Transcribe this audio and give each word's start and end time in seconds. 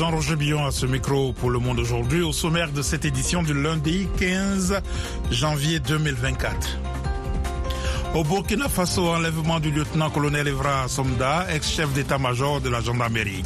Jean-Roger 0.00 0.36
Billon 0.36 0.64
à 0.64 0.70
ce 0.70 0.86
micro 0.86 1.34
pour 1.34 1.50
Le 1.50 1.58
Monde 1.58 1.78
aujourd'hui, 1.78 2.22
au 2.22 2.32
sommaire 2.32 2.72
de 2.72 2.80
cette 2.80 3.04
édition 3.04 3.42
du 3.42 3.52
lundi 3.52 4.08
15 4.18 4.80
janvier 5.30 5.78
2024. 5.78 6.78
Au 8.14 8.24
Burkina 8.24 8.70
Faso, 8.70 9.08
enlèvement 9.10 9.60
du 9.60 9.70
lieutenant-colonel 9.70 10.48
Evra 10.48 10.88
Somda, 10.88 11.46
ex-chef 11.54 11.92
d'état-major 11.92 12.62
de 12.62 12.70
la 12.70 12.80
gendarmerie. 12.80 13.42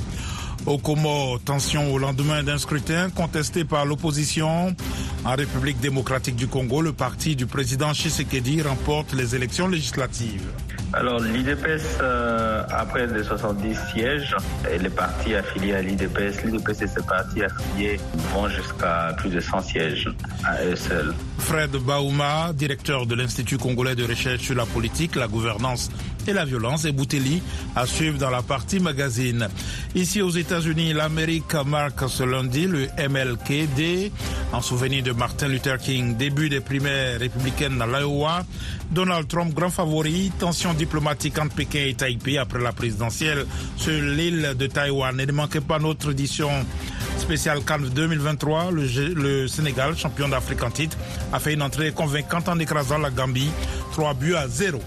Au 0.64 0.78
Comores, 0.78 1.40
tension 1.40 1.92
au 1.92 1.98
lendemain 1.98 2.44
d'un 2.44 2.58
scrutin 2.58 3.10
contesté 3.10 3.64
par 3.64 3.84
l'opposition. 3.84 4.76
En 5.24 5.34
République 5.34 5.80
démocratique 5.80 6.36
du 6.36 6.46
Congo, 6.46 6.82
le 6.82 6.92
parti 6.92 7.34
du 7.34 7.46
président 7.46 7.92
Tshisekedi 7.92 8.62
remporte 8.62 9.12
les 9.12 9.34
élections 9.34 9.66
législatives. 9.66 10.52
Alors 10.96 11.18
l'IDPS, 11.18 11.98
euh, 12.00 12.62
après 12.70 13.08
les 13.08 13.24
70 13.24 13.76
sièges, 13.92 14.36
et 14.72 14.78
les 14.78 14.90
partis 14.90 15.34
affiliés 15.34 15.74
à 15.74 15.82
l'IDPS, 15.82 16.44
l'IDPS 16.44 16.82
et 16.82 16.86
ses 16.86 17.02
partis 17.02 17.42
affiliés 17.42 17.98
vont 18.32 18.48
jusqu'à 18.48 19.12
plus 19.16 19.30
de 19.30 19.40
100 19.40 19.62
sièges 19.62 20.08
à 20.44 20.64
eux 20.64 20.76
seuls. 20.76 21.12
Fred 21.38 21.72
Baouma, 21.72 22.52
directeur 22.54 23.06
de 23.06 23.14
l'Institut 23.14 23.58
congolais 23.58 23.96
de 23.96 24.04
recherche 24.04 24.42
sur 24.42 24.54
la 24.54 24.66
politique, 24.66 25.16
la 25.16 25.26
gouvernance 25.26 25.90
et 26.26 26.32
la 26.32 26.44
violence, 26.44 26.84
et 26.84 26.92
Bouteli 26.92 27.42
à 27.76 27.86
suivre 27.86 28.16
dans 28.18 28.30
la 28.30 28.42
partie 28.42 28.80
magazine. 28.80 29.48
Ici 29.94 30.22
aux 30.22 30.30
États-Unis, 30.30 30.92
l'Amérique 30.94 31.54
marque 31.66 32.08
ce 32.08 32.22
lundi 32.22 32.66
le 32.66 32.86
MLKD 32.96 34.10
en 34.52 34.60
souvenir 34.62 35.02
de 35.02 35.12
Martin 35.12 35.48
Luther 35.48 35.78
King. 35.78 36.16
Début 36.16 36.48
des 36.48 36.60
primaires 36.60 37.18
républicaines 37.18 37.76
dans 37.76 37.86
l'Iowa. 37.86 38.42
Donald 38.90 39.28
Trump, 39.28 39.52
grand 39.52 39.70
favori. 39.70 40.32
Tension 40.38 40.72
diplomatique 40.84 41.38
entre 41.38 41.54
Pékin 41.54 41.84
et 41.86 41.94
Taipei 41.94 42.36
après 42.38 42.60
la 42.60 42.72
présidentielle 42.72 43.46
sur 43.76 43.92
l'île 43.92 44.54
de 44.58 44.66
Taïwan. 44.66 45.18
Et 45.18 45.26
ne 45.26 45.32
manquez 45.32 45.60
pas 45.60 45.78
notre 45.78 46.10
édition 46.10 46.50
spéciale 47.16 47.64
Cannes 47.64 47.88
2023. 47.94 48.70
Le, 48.70 48.84
le 49.14 49.48
Sénégal, 49.48 49.96
champion 49.96 50.28
d'Afrique 50.28 50.62
en 50.62 50.70
titre, 50.70 50.96
a 51.32 51.38
fait 51.40 51.54
une 51.54 51.62
entrée 51.62 51.92
convaincante 51.92 52.48
en 52.48 52.58
écrasant 52.58 52.98
la 52.98 53.10
Gambie. 53.10 53.50
3 53.92 54.14
buts 54.14 54.34
à 54.34 54.46
0. 54.46 54.80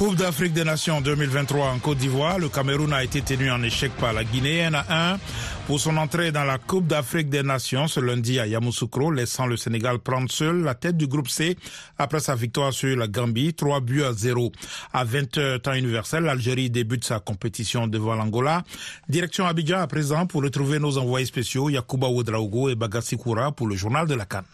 Coupe 0.00 0.16
d'Afrique 0.16 0.54
des 0.54 0.64
Nations 0.64 1.02
2023 1.02 1.72
en 1.72 1.78
Côte 1.78 1.98
d'Ivoire, 1.98 2.38
le 2.38 2.48
Cameroun 2.48 2.90
a 2.90 3.04
été 3.04 3.20
tenu 3.20 3.50
en 3.50 3.62
échec 3.62 3.92
par 4.00 4.14
la 4.14 4.24
Guinée 4.24 4.64
1 4.64 4.72
à 4.72 5.12
1 5.12 5.18
pour 5.66 5.78
son 5.78 5.94
entrée 5.98 6.32
dans 6.32 6.44
la 6.44 6.56
Coupe 6.56 6.86
d'Afrique 6.86 7.28
des 7.28 7.42
Nations 7.42 7.86
ce 7.86 8.00
lundi 8.00 8.40
à 8.40 8.46
Yamoussoukro, 8.46 9.10
laissant 9.10 9.44
le 9.44 9.58
Sénégal 9.58 9.98
prendre 9.98 10.30
seul 10.30 10.62
la 10.62 10.74
tête 10.74 10.96
du 10.96 11.06
groupe 11.06 11.28
C 11.28 11.54
après 11.98 12.20
sa 12.20 12.34
victoire 12.34 12.72
sur 12.72 12.96
la 12.96 13.08
Gambie, 13.08 13.52
3 13.52 13.80
buts 13.82 14.02
à 14.02 14.14
0. 14.14 14.50
À 14.94 15.04
20 15.04 15.36
h 15.36 15.60
temps 15.60 15.74
universel, 15.74 16.24
l'Algérie 16.24 16.70
débute 16.70 17.04
sa 17.04 17.20
compétition 17.20 17.86
devant 17.86 18.14
l'Angola. 18.14 18.62
Direction 19.10 19.44
Abidjan 19.44 19.80
à 19.80 19.86
présent 19.86 20.24
pour 20.24 20.42
retrouver 20.42 20.78
nos 20.78 20.96
envoyés 20.96 21.26
spéciaux 21.26 21.68
Yakuba 21.68 22.08
Ouedraogo 22.08 22.70
et 22.70 22.74
Bagassi 22.74 23.18
Koura 23.18 23.52
pour 23.52 23.66
le 23.66 23.76
journal 23.76 24.06
de 24.08 24.14
la 24.14 24.24
Cannes. 24.24 24.44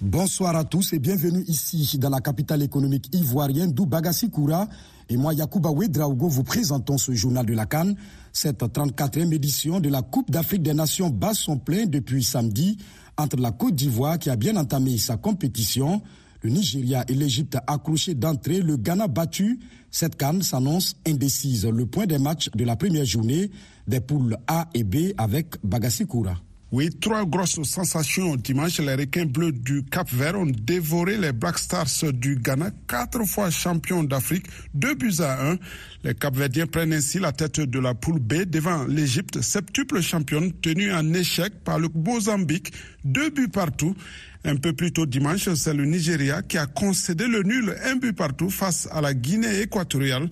Bonsoir 0.00 0.54
à 0.54 0.62
tous 0.62 0.92
et 0.92 1.00
bienvenue 1.00 1.42
ici 1.48 1.98
dans 1.98 2.08
la 2.08 2.20
capitale 2.20 2.62
économique 2.62 3.12
ivoirienne 3.12 3.72
d'où 3.72 3.84
Bagassi 3.84 4.30
Koura 4.30 4.68
et 5.08 5.16
moi 5.16 5.34
Yacouba 5.34 5.70
Ouedraogo 5.70 6.28
vous 6.28 6.44
présentons 6.44 6.98
ce 6.98 7.10
journal 7.14 7.44
de 7.44 7.52
la 7.52 7.66
Cannes. 7.66 7.96
Cette 8.32 8.62
34e 8.62 9.34
édition 9.34 9.80
de 9.80 9.88
la 9.88 10.02
Coupe 10.02 10.30
d'Afrique 10.30 10.62
des 10.62 10.72
Nations 10.72 11.10
bat 11.10 11.34
son 11.34 11.58
plein 11.58 11.86
depuis 11.86 12.22
samedi 12.22 12.78
entre 13.16 13.38
la 13.38 13.50
Côte 13.50 13.74
d'Ivoire 13.74 14.20
qui 14.20 14.30
a 14.30 14.36
bien 14.36 14.54
entamé 14.54 14.98
sa 14.98 15.16
compétition, 15.16 16.00
le 16.42 16.50
Nigeria 16.50 17.04
et 17.08 17.14
l'Égypte 17.14 17.58
accrochés 17.66 18.14
d'entrée, 18.14 18.60
le 18.60 18.76
Ghana 18.76 19.08
battu. 19.08 19.58
Cette 19.90 20.14
canne 20.14 20.42
s'annonce 20.42 20.94
indécise. 21.08 21.66
Le 21.66 21.86
point 21.86 22.06
des 22.06 22.18
matchs 22.18 22.50
de 22.54 22.64
la 22.64 22.76
première 22.76 23.04
journée 23.04 23.50
des 23.88 23.98
poules 23.98 24.36
A 24.46 24.68
et 24.74 24.84
B 24.84 25.12
avec 25.16 25.56
Bagassi 25.64 26.06
Koura. 26.06 26.36
Oui, 26.70 26.90
trois 27.00 27.24
grosses 27.24 27.62
sensations 27.62 28.36
dimanche. 28.36 28.78
Les 28.80 28.94
requins 28.94 29.24
bleus 29.24 29.52
du 29.52 29.82
Cap 29.84 30.06
Vert 30.12 30.38
ont 30.38 30.44
dévoré 30.44 31.16
les 31.16 31.32
Black 31.32 31.58
Stars 31.58 32.12
du 32.12 32.36
Ghana, 32.36 32.70
quatre 32.86 33.24
fois 33.24 33.48
champions 33.48 34.04
d'Afrique, 34.04 34.44
deux 34.74 34.94
buts 34.94 35.14
à 35.20 35.50
un. 35.50 35.56
Les 36.04 36.14
Capverdiens 36.14 36.66
prennent 36.66 36.92
ainsi 36.92 37.20
la 37.20 37.32
tête 37.32 37.60
de 37.60 37.78
la 37.78 37.94
poule 37.94 38.18
B 38.20 38.42
devant 38.44 38.84
l'Égypte, 38.84 39.40
septuple 39.40 40.02
championne 40.02 40.52
tenue 40.60 40.92
en 40.92 41.14
échec 41.14 41.54
par 41.64 41.78
le 41.78 41.88
Mozambique, 41.94 42.74
deux 43.02 43.30
buts 43.30 43.48
partout. 43.48 43.96
Un 44.44 44.56
peu 44.56 44.74
plus 44.74 44.92
tôt 44.92 45.06
dimanche, 45.06 45.48
c'est 45.54 45.72
le 45.72 45.86
Nigeria 45.86 46.42
qui 46.42 46.58
a 46.58 46.66
concédé 46.66 47.26
le 47.26 47.44
nul, 47.44 47.74
un 47.82 47.96
but 47.96 48.12
partout 48.12 48.50
face 48.50 48.86
à 48.92 49.00
la 49.00 49.14
Guinée 49.14 49.62
équatoriale. 49.62 50.28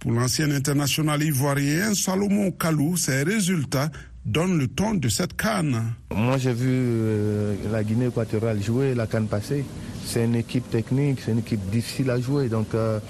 Pour 0.00 0.12
l'ancien 0.12 0.50
international 0.50 1.22
ivoirien 1.22 1.94
Salomon 1.94 2.52
Kalou, 2.52 2.96
ces 2.98 3.22
résultats 3.22 3.90
donne 4.28 4.58
le 4.58 4.68
ton 4.68 4.94
de 4.94 5.08
cette 5.08 5.34
canne. 5.34 5.94
Moi, 6.14 6.36
j'ai 6.36 6.52
vu 6.52 6.68
euh, 6.70 7.54
la 7.72 7.82
Guinée 7.82 8.06
équatoriale 8.06 8.62
jouer 8.62 8.94
la 8.94 9.06
canne 9.06 9.26
passée. 9.26 9.64
C'est 10.04 10.24
une 10.24 10.34
équipe 10.34 10.68
technique, 10.70 11.20
c'est 11.24 11.32
une 11.32 11.38
équipe 11.38 11.70
difficile 11.70 12.10
à 12.10 12.20
jouer. 12.20 12.48
Donc, 12.48 12.68
euh, 12.74 13.00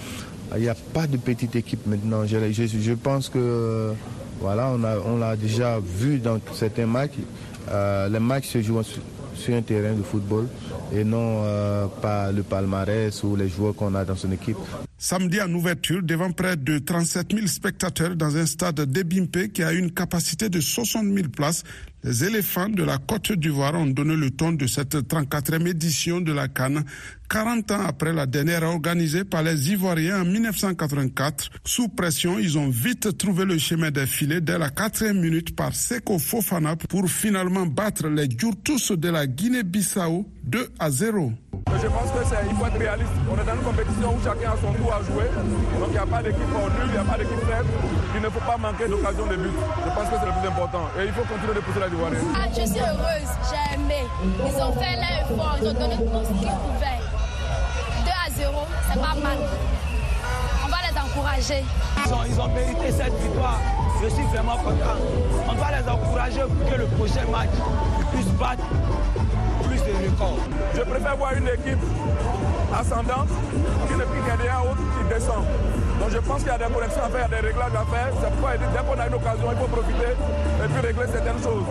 il 0.55 0.63
n'y 0.63 0.69
a 0.69 0.77
pas 0.95 1.07
de 1.07 1.17
petite 1.17 1.57
équipe 1.57 1.87
maintenant. 1.87 2.25
Je, 2.25 2.93
pense 2.95 3.29
que, 3.29 3.39
euh, 3.39 3.93
voilà, 4.41 4.73
on 5.05 5.19
l'a 5.19 5.37
déjà 5.37 5.79
vu 5.81 6.19
dans 6.19 6.39
certains 6.53 6.87
matchs. 6.87 7.19
les 7.69 8.21
matchs 8.21 8.49
se 8.51 8.63
jouent 8.63 8.83
sur 9.35 9.55
un 9.55 9.63
terrain 9.63 9.95
de 9.95 10.03
football 10.03 10.47
et 10.93 11.05
non 11.05 11.43
pas 12.01 12.33
le 12.33 12.43
palmarès 12.43 13.23
ou 13.23 13.37
les 13.37 13.49
joueurs 13.49 13.75
qu'on 13.75 13.95
a 13.95 14.05
dans 14.05 14.17
son 14.17 14.33
équipe. 14.33 14.57
Samedi 14.97 15.41
en 15.41 15.53
ouverture, 15.55 16.03
devant 16.03 16.33
près 16.33 16.57
de 16.57 16.79
37 16.79 17.35
000 17.35 17.47
spectateurs 17.47 18.17
dans 18.17 18.37
un 18.37 18.47
stade 18.47 18.81
d'Ebimpe 18.81 19.53
qui 19.53 19.63
a 19.63 19.73
une 19.73 19.93
capacité 19.93 20.49
de 20.49 20.61
60 20.61 21.05
000 21.05 21.29
places, 21.29 21.63
les 22.05 22.25
éléphants 22.25 22.69
de 22.69 22.85
la 22.85 22.99
Côte 22.99 23.33
d'Ivoire 23.33 23.75
ont 23.75 23.87
donné 23.87 24.15
le 24.15 24.31
ton 24.31 24.53
de 24.53 24.67
cette 24.67 24.95
34e 24.95 25.67
édition 25.67 26.21
de 26.21 26.33
la 26.33 26.49
Cannes, 26.49 26.85
40 27.29 27.71
ans 27.73 27.85
après 27.87 28.13
la 28.13 28.27
dernière 28.27 28.63
organisée 28.63 29.25
par 29.25 29.43
les 29.43 29.73
Ivoiriens 29.73 30.23
en 30.23 30.25
1984. 30.25 31.51
Sous 31.65 31.89
pression, 31.89 32.39
ils 32.39 32.57
ont 32.57 32.69
vite 32.69 33.19
trouvé 33.19 33.45
le 33.45 33.59
chemin 33.59 33.91
des 33.91 34.07
filets 34.07 34.41
dès 34.41 34.59
la 34.59 34.71
quatrième 34.71 35.21
minute 35.21 35.57
par 35.57 35.75
Seko 35.75 36.19
Fofana 36.19 36.77
pour 36.77 37.09
finalement 37.11 37.67
battre 37.67 38.09
les 38.09 38.29
Djourtous 38.31 38.97
de 38.97 39.09
la 39.09 39.27
Guinée-Bissau 39.27 40.27
2 40.45 40.69
à 40.79 40.91
0. 40.91 41.33
Je 41.77 41.87
pense 41.87 42.11
qu'il 42.11 42.57
faut 42.57 42.67
être 42.67 42.79
réaliste. 42.79 43.13
On 43.31 43.35
est 43.39 43.45
dans 43.45 43.55
une 43.55 43.63
compétition 43.63 44.09
où 44.15 44.21
chacun 44.25 44.51
a 44.51 44.57
son 44.57 44.73
tour 44.73 44.91
à 44.93 45.01
jouer. 45.05 45.29
Donc 45.79 45.89
il 45.89 45.93
n'y 45.93 45.99
a 45.99 46.07
pas 46.07 46.23
d'équipe 46.23 46.49
nulle, 46.49 46.87
il 46.87 46.93
n'y 46.93 46.99
a 46.99 47.05
pas 47.05 47.19
d'équipe 47.19 47.45
faible. 47.47 47.71
Il 48.15 48.23
ne 48.23 48.29
faut 48.31 48.41
pas 48.47 48.57
manquer 48.57 48.89
d'occasion 48.89 49.27
de 49.27 49.37
but. 49.37 49.53
Je 49.55 49.91
pense 49.95 50.09
que 50.09 50.17
c'est 50.19 50.27
le 50.27 50.35
plus 50.39 50.49
important. 50.49 50.85
Et 50.99 51.05
il 51.07 51.13
faut 51.13 51.23
continuer 51.29 51.55
de 51.55 51.61
pousser 51.61 51.81
la 51.81 51.89
Ivoirienne. 51.89 52.29
Ah, 52.35 52.49
je 52.51 52.65
suis 52.67 52.81
heureuse, 52.81 53.31
j'ai 53.47 53.75
aimé. 53.75 54.03
Ils 54.25 54.59
ont 54.63 54.73
fait 54.75 54.97
leur 54.99 55.15
effort, 55.23 55.57
ils 55.61 55.69
ont 55.69 55.79
donné 55.79 55.97
tout 55.97 56.25
ce 56.25 56.33
qu'ils 56.35 56.59
pouvaient. 56.67 57.03
2 58.05 58.11
à 58.11 58.29
0, 58.33 58.53
c'est 58.91 59.01
pas 59.01 59.17
mal. 59.23 59.39
On 60.65 60.69
va 60.69 60.79
les 60.83 60.97
encourager. 60.99 61.63
Ils 62.05 62.13
ont, 62.13 62.25
ils 62.27 62.41
ont 62.41 62.49
mérité 62.49 62.91
cette 62.91 63.15
victoire. 63.23 63.61
Je 64.03 64.09
suis 64.09 64.25
vraiment 64.35 64.57
content. 64.59 64.99
On 65.49 65.55
va 65.55 65.69
les 65.79 65.89
encourager 65.89 66.43
pour 66.43 66.71
que 66.71 66.77
le 66.79 66.87
prochain 66.87 67.27
match 67.31 67.55
puisse 68.13 68.31
battre 68.39 68.65
Je 70.75 70.81
préfère 70.81 71.17
voir 71.17 71.33
une 71.35 71.47
équipe 71.47 71.79
ascendante 72.75 73.29
qui 73.87 73.95
ne 73.95 74.05
pique 74.05 74.41
rien 74.41 74.61
autre 74.61 74.83
qui 74.97 75.15
descend. 75.15 75.45
Donc 76.01 76.11
je 76.11 76.19
pense 76.19 76.39
qu'il 76.39 76.49
y 76.49 76.51
a 76.51 76.59
des 76.59 76.73
corrections 76.73 77.03
à 77.03 77.09
faire, 77.09 77.29
il 77.29 77.33
y 77.33 77.39
a 77.39 77.41
des 77.41 77.47
réglages 77.49 77.75
à 77.75 77.85
faire. 77.87 78.13
C'est 78.21 78.31
pourquoi 78.31 78.57
dès 78.57 78.67
qu'on 78.67 79.01
a 79.01 79.07
une 79.07 79.15
occasion, 79.15 79.53
il 79.53 79.59
faut 79.59 79.69
profiter 79.69 80.13
et 80.13 80.69
puis 80.69 80.87
régler 80.87 81.13
certaines 81.13 81.43
choses. 81.43 81.65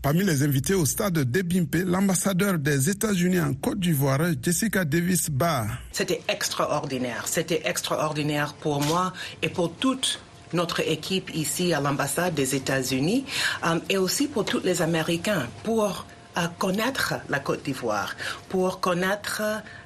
Parmi 0.00 0.24
les 0.24 0.42
invités 0.42 0.74
au 0.74 0.86
stade 0.86 1.18
d'Ebimpe, 1.18 1.76
l'ambassadeur 1.84 2.58
des 2.58 2.88
États-Unis 2.88 3.40
en 3.40 3.52
Côte 3.54 3.80
d'Ivoire, 3.80 4.20
Jessica 4.42 4.84
Davis 4.84 5.28
Barr. 5.28 5.66
C'était 5.92 6.22
extraordinaire. 6.28 7.26
C'était 7.26 7.62
extraordinaire 7.64 8.54
pour 8.54 8.80
moi 8.82 9.12
et 9.42 9.48
pour 9.48 9.72
toute 9.74 10.20
notre 10.52 10.80
équipe 10.80 11.34
ici 11.34 11.72
à 11.72 11.80
l'ambassade 11.80 12.34
des 12.34 12.54
États-Unis 12.54 13.24
euh, 13.64 13.78
et 13.88 13.98
aussi 13.98 14.28
pour 14.28 14.44
tous 14.44 14.60
les 14.64 14.82
Américains 14.82 15.48
pour 15.62 16.06
euh, 16.36 16.46
connaître 16.58 17.14
la 17.28 17.40
Côte 17.40 17.62
d'Ivoire, 17.64 18.14
pour 18.48 18.80
connaître 18.80 19.42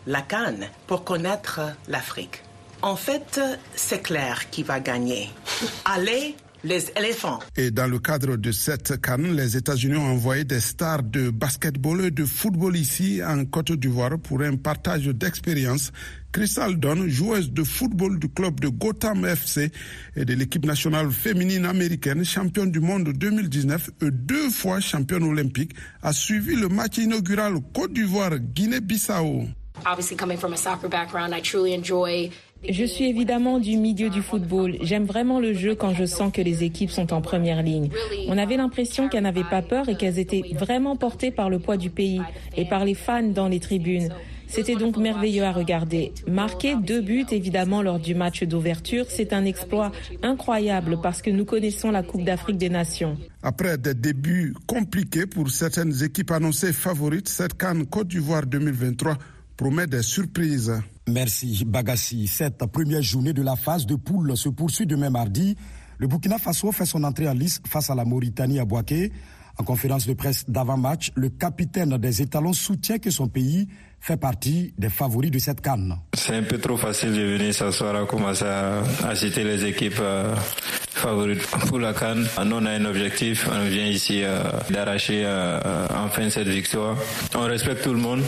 la 0.06 0.22
Cannes, 0.22 0.68
pour 0.86 1.04
connaître 1.04 1.60
l'Afrique. 1.88 2.42
En 2.82 2.96
fait, 2.96 3.40
c'est 3.76 4.02
clair 4.02 4.50
qui 4.50 4.64
va 4.64 4.80
gagner. 4.80 5.30
Aller 5.84 6.34
les 6.64 6.90
éléphants. 6.96 7.40
Et 7.56 7.70
dans 7.70 7.86
le 7.86 7.98
cadre 7.98 8.36
de 8.36 8.52
cette 8.52 9.00
canne, 9.00 9.34
les 9.36 9.56
États-Unis 9.56 9.96
ont 9.96 10.10
envoyé 10.12 10.44
des 10.44 10.60
stars 10.60 11.02
de 11.02 11.30
basketball 11.30 12.04
et 12.04 12.10
de 12.10 12.24
football 12.24 12.76
ici 12.76 13.20
en 13.24 13.44
Côte 13.44 13.72
d'Ivoire 13.72 14.18
pour 14.18 14.42
un 14.42 14.56
partage 14.56 15.06
d'expériences. 15.06 15.92
Crystal 16.32 16.78
Dunn, 16.78 17.08
joueuse 17.08 17.52
de 17.52 17.62
football 17.62 18.18
du 18.18 18.28
club 18.28 18.58
de 18.60 18.68
Gotham 18.68 19.26
FC 19.26 19.70
et 20.16 20.24
de 20.24 20.34
l'équipe 20.34 20.64
nationale 20.64 21.10
féminine 21.10 21.66
américaine, 21.66 22.24
championne 22.24 22.70
du 22.70 22.80
monde 22.80 23.12
2019 23.12 23.90
et 24.00 24.10
deux 24.10 24.48
fois 24.48 24.80
championne 24.80 25.24
olympique, 25.24 25.72
a 26.02 26.12
suivi 26.12 26.56
le 26.56 26.68
match 26.68 26.96
inaugural 26.98 27.54
Côte 27.74 27.92
d'Ivoire-Guinée-Bissau. 27.92 29.44
Je 32.68 32.84
suis 32.84 33.06
évidemment 33.06 33.58
du 33.58 33.76
milieu 33.76 34.08
du 34.08 34.22
football. 34.22 34.76
J'aime 34.82 35.04
vraiment 35.04 35.40
le 35.40 35.52
jeu 35.52 35.74
quand 35.74 35.94
je 35.94 36.04
sens 36.04 36.32
que 36.32 36.40
les 36.40 36.62
équipes 36.62 36.90
sont 36.90 37.12
en 37.12 37.20
première 37.20 37.62
ligne. 37.62 37.88
On 38.28 38.38
avait 38.38 38.56
l'impression 38.56 39.08
qu'elles 39.08 39.24
n'avaient 39.24 39.42
pas 39.42 39.62
peur 39.62 39.88
et 39.88 39.96
qu'elles 39.96 40.18
étaient 40.18 40.42
vraiment 40.54 40.96
portées 40.96 41.30
par 41.30 41.50
le 41.50 41.58
poids 41.58 41.76
du 41.76 41.90
pays 41.90 42.20
et 42.56 42.64
par 42.64 42.84
les 42.84 42.94
fans 42.94 43.22
dans 43.22 43.48
les 43.48 43.58
tribunes. 43.58 44.10
C'était 44.46 44.76
donc 44.76 44.98
merveilleux 44.98 45.44
à 45.44 45.50
regarder. 45.50 46.12
Marquer 46.28 46.76
deux 46.76 47.00
buts, 47.00 47.24
évidemment, 47.30 47.80
lors 47.80 47.98
du 47.98 48.14
match 48.14 48.42
d'ouverture, 48.44 49.06
c'est 49.08 49.32
un 49.32 49.46
exploit 49.46 49.92
incroyable 50.22 50.98
parce 51.02 51.22
que 51.22 51.30
nous 51.30 51.46
connaissons 51.46 51.90
la 51.90 52.02
Coupe 52.02 52.22
d'Afrique 52.22 52.58
des 52.58 52.68
Nations. 52.68 53.16
Après 53.42 53.78
des 53.78 53.94
débuts 53.94 54.54
compliqués 54.66 55.26
pour 55.26 55.48
certaines 55.50 56.04
équipes 56.04 56.32
annoncées 56.32 56.74
favorites, 56.74 57.30
cette 57.30 57.54
Cannes 57.54 57.86
Côte 57.86 58.08
d'Ivoire 58.08 58.44
2023 58.46 59.16
promet 59.56 59.86
des 59.86 60.02
surprises. 60.02 60.72
Merci 61.08 61.64
Bagassi. 61.64 62.26
Cette 62.28 62.64
première 62.66 63.02
journée 63.02 63.32
de 63.32 63.42
la 63.42 63.56
phase 63.56 63.86
de 63.86 63.96
poule 63.96 64.36
se 64.36 64.48
poursuit 64.48 64.86
demain 64.86 65.10
mardi. 65.10 65.56
Le 65.98 66.06
Burkina 66.06 66.38
Faso 66.38 66.72
fait 66.72 66.86
son 66.86 67.02
entrée 67.04 67.28
en 67.28 67.34
lice 67.34 67.60
face 67.66 67.90
à 67.90 67.94
la 67.94 68.04
Mauritanie 68.04 68.58
à 68.58 68.64
Boaké. 68.64 69.12
En 69.58 69.64
conférence 69.64 70.06
de 70.06 70.14
presse 70.14 70.48
d'avant-match, 70.48 71.12
le 71.14 71.28
capitaine 71.28 71.96
des 71.98 72.22
étalons 72.22 72.52
soutient 72.52 72.98
que 72.98 73.10
son 73.10 73.28
pays 73.28 73.68
fait 74.00 74.16
partie 74.16 74.74
des 74.78 74.88
favoris 74.88 75.30
de 75.30 75.38
cette 75.38 75.60
canne. 75.60 75.96
C'est 76.14 76.34
un 76.34 76.42
peu 76.42 76.58
trop 76.58 76.76
facile 76.76 77.12
de 77.12 77.22
venir 77.22 77.54
s'asseoir 77.54 77.94
à 77.94 78.06
commencer 78.06 78.44
à, 78.44 79.14
citer 79.14 79.44
les 79.44 79.64
équipes 79.64 80.00
euh, 80.00 80.34
favorites 81.02 81.46
pour 81.66 81.80
la 81.80 81.92
canne. 81.92 82.26
Nous, 82.44 82.56
on 82.56 82.64
a 82.64 82.70
un 82.70 82.84
objectif, 82.84 83.48
on 83.50 83.68
vient 83.68 83.86
ici 83.86 84.22
euh, 84.22 84.42
d'arracher 84.70 85.22
euh, 85.24 85.86
enfin 85.90 86.30
cette 86.30 86.46
victoire. 86.46 86.96
On 87.34 87.42
respecte 87.42 87.82
tout 87.82 87.92
le 87.92 87.98
monde, 87.98 88.22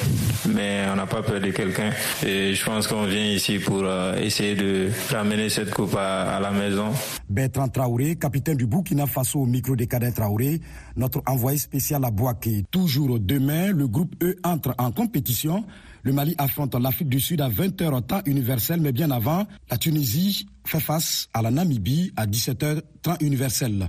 mais 0.48 0.82
on 0.92 0.96
n'a 0.96 1.06
pas 1.06 1.22
peur 1.22 1.40
de 1.40 1.50
quelqu'un. 1.50 1.90
Et 2.26 2.54
je 2.54 2.64
pense 2.64 2.88
qu'on 2.88 3.04
vient 3.04 3.24
ici 3.24 3.58
pour 3.60 3.84
essayer 4.20 4.56
de 4.56 4.90
ramener 5.10 5.48
cette 5.48 5.70
coupe 5.70 5.94
à, 5.96 6.40
la 6.40 6.50
maison. 6.50 6.88
Bertrand 7.28 7.68
Traoré, 7.68 8.16
capitaine 8.16 8.56
du 8.56 8.66
Burkina 8.66 9.06
Faso 9.06 9.40
au 9.40 9.46
micro 9.46 9.76
des 9.76 9.86
cadets 9.86 10.10
Traoré, 10.10 10.60
notre 10.96 11.22
envoyé 11.26 11.58
spécial 11.58 12.04
à 12.04 12.10
Boaké. 12.10 12.64
Toujours 12.70 13.20
demain, 13.20 13.72
le 13.72 13.86
groupe 13.86 14.14
E 14.22 14.36
entre 14.42 14.74
en 14.78 14.90
compétition 14.90 15.64
le 16.04 16.12
Mali 16.12 16.34
affronte 16.38 16.74
l'Afrique 16.74 17.08
du 17.08 17.18
Sud 17.18 17.40
à 17.40 17.48
20h 17.48 18.06
temps 18.06 18.20
universel, 18.26 18.80
mais 18.80 18.92
bien 18.92 19.10
avant, 19.10 19.46
la 19.70 19.78
Tunisie 19.78 20.46
fait 20.66 20.80
face 20.80 21.28
à 21.32 21.40
la 21.42 21.50
Namibie 21.50 22.12
à 22.16 22.26
17h 22.26 22.82
temps 23.02 23.16
universel. 23.20 23.88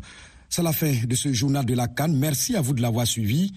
C'est 0.49 0.63
la 0.63 0.71
fin 0.71 0.93
de 1.05 1.15
ce 1.15 1.33
journal 1.33 1.65
de 1.65 1.73
la 1.73 1.87
Cannes. 1.87 2.17
Merci 2.17 2.55
à 2.55 2.61
vous 2.61 2.73
de 2.73 2.81
l'avoir 2.81 3.05
suivi. 3.05 3.51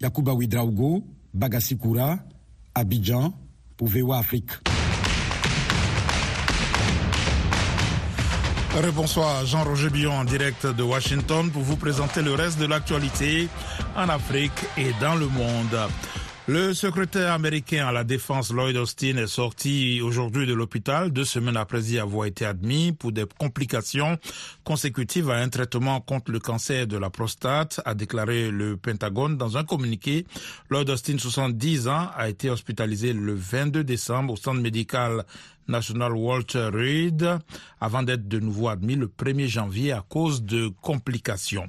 Yacouba 0.00 0.34
Ouidraougo, 0.34 1.04
Bagassi 1.32 1.78
Koura, 1.78 2.18
Abidjan, 2.74 3.32
pour 3.78 3.88
VOA 3.88 4.18
Afrique. 4.18 4.50
Bonsoir, 8.94 9.46
Jean-Roger 9.46 9.88
Billon 9.88 10.12
en 10.12 10.24
direct 10.24 10.66
de 10.66 10.82
Washington 10.82 11.50
pour 11.50 11.62
vous 11.62 11.76
présenter 11.76 12.20
le 12.20 12.34
reste 12.34 12.60
de 12.60 12.66
l'actualité 12.66 13.48
en 13.96 14.08
Afrique 14.10 14.52
et 14.76 14.92
dans 15.00 15.14
le 15.14 15.28
monde. 15.28 15.76
Le 16.48 16.74
secrétaire 16.74 17.32
américain 17.32 17.88
à 17.88 17.92
la 17.92 18.04
défense 18.04 18.52
Lloyd 18.52 18.76
Austin 18.76 19.16
est 19.16 19.26
sorti 19.26 20.00
aujourd'hui 20.00 20.46
de 20.46 20.54
l'hôpital 20.54 21.10
deux 21.10 21.24
semaines 21.24 21.56
après 21.56 21.82
y 21.86 21.98
avoir 21.98 22.26
été 22.26 22.46
admis 22.46 22.92
pour 22.92 23.10
des 23.10 23.24
complications 23.36 24.16
consécutives 24.62 25.28
à 25.28 25.38
un 25.38 25.48
traitement 25.48 26.00
contre 26.00 26.30
le 26.30 26.38
cancer 26.38 26.86
de 26.86 26.96
la 26.98 27.10
prostate, 27.10 27.80
a 27.84 27.94
déclaré 27.94 28.52
le 28.52 28.76
Pentagone 28.76 29.36
dans 29.36 29.56
un 29.56 29.64
communiqué. 29.64 30.24
Lloyd 30.70 30.88
Austin, 30.88 31.18
70 31.18 31.88
ans, 31.88 32.10
a 32.16 32.28
été 32.28 32.48
hospitalisé 32.48 33.12
le 33.12 33.34
22 33.34 33.82
décembre 33.82 34.34
au 34.34 34.36
centre 34.36 34.60
médical 34.60 35.24
national 35.66 36.12
Walter 36.12 36.70
Reed 36.72 37.38
avant 37.80 38.04
d'être 38.04 38.28
de 38.28 38.38
nouveau 38.38 38.68
admis 38.68 38.94
le 38.94 39.08
1er 39.08 39.48
janvier 39.48 39.90
à 39.90 40.04
cause 40.08 40.44
de 40.44 40.70
complications. 40.80 41.66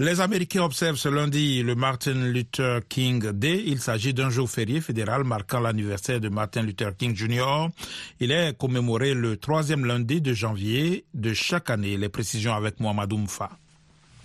Les 0.00 0.20
Américains 0.20 0.64
observent 0.64 0.96
ce 0.96 1.08
lundi 1.08 1.62
le 1.62 1.76
Martin 1.76 2.14
Luther 2.14 2.80
King 2.88 3.30
Day. 3.30 3.62
Il 3.64 3.80
s'agit 3.80 4.12
d'un 4.12 4.28
jour 4.28 4.50
férié 4.50 4.80
fédéral 4.80 5.22
marquant 5.22 5.60
l'anniversaire 5.60 6.18
de 6.18 6.28
Martin 6.28 6.62
Luther 6.62 6.96
King 6.96 7.14
Jr. 7.14 7.68
Il 8.18 8.32
est 8.32 8.58
commémoré 8.58 9.14
le 9.14 9.36
troisième 9.36 9.84
lundi 9.84 10.20
de 10.20 10.32
janvier 10.32 11.04
de 11.14 11.32
chaque 11.32 11.70
année. 11.70 11.96
Les 11.96 12.08
précisions 12.08 12.54
avec 12.54 12.80
Mohamed 12.80 13.12
Oumfa. 13.12 13.50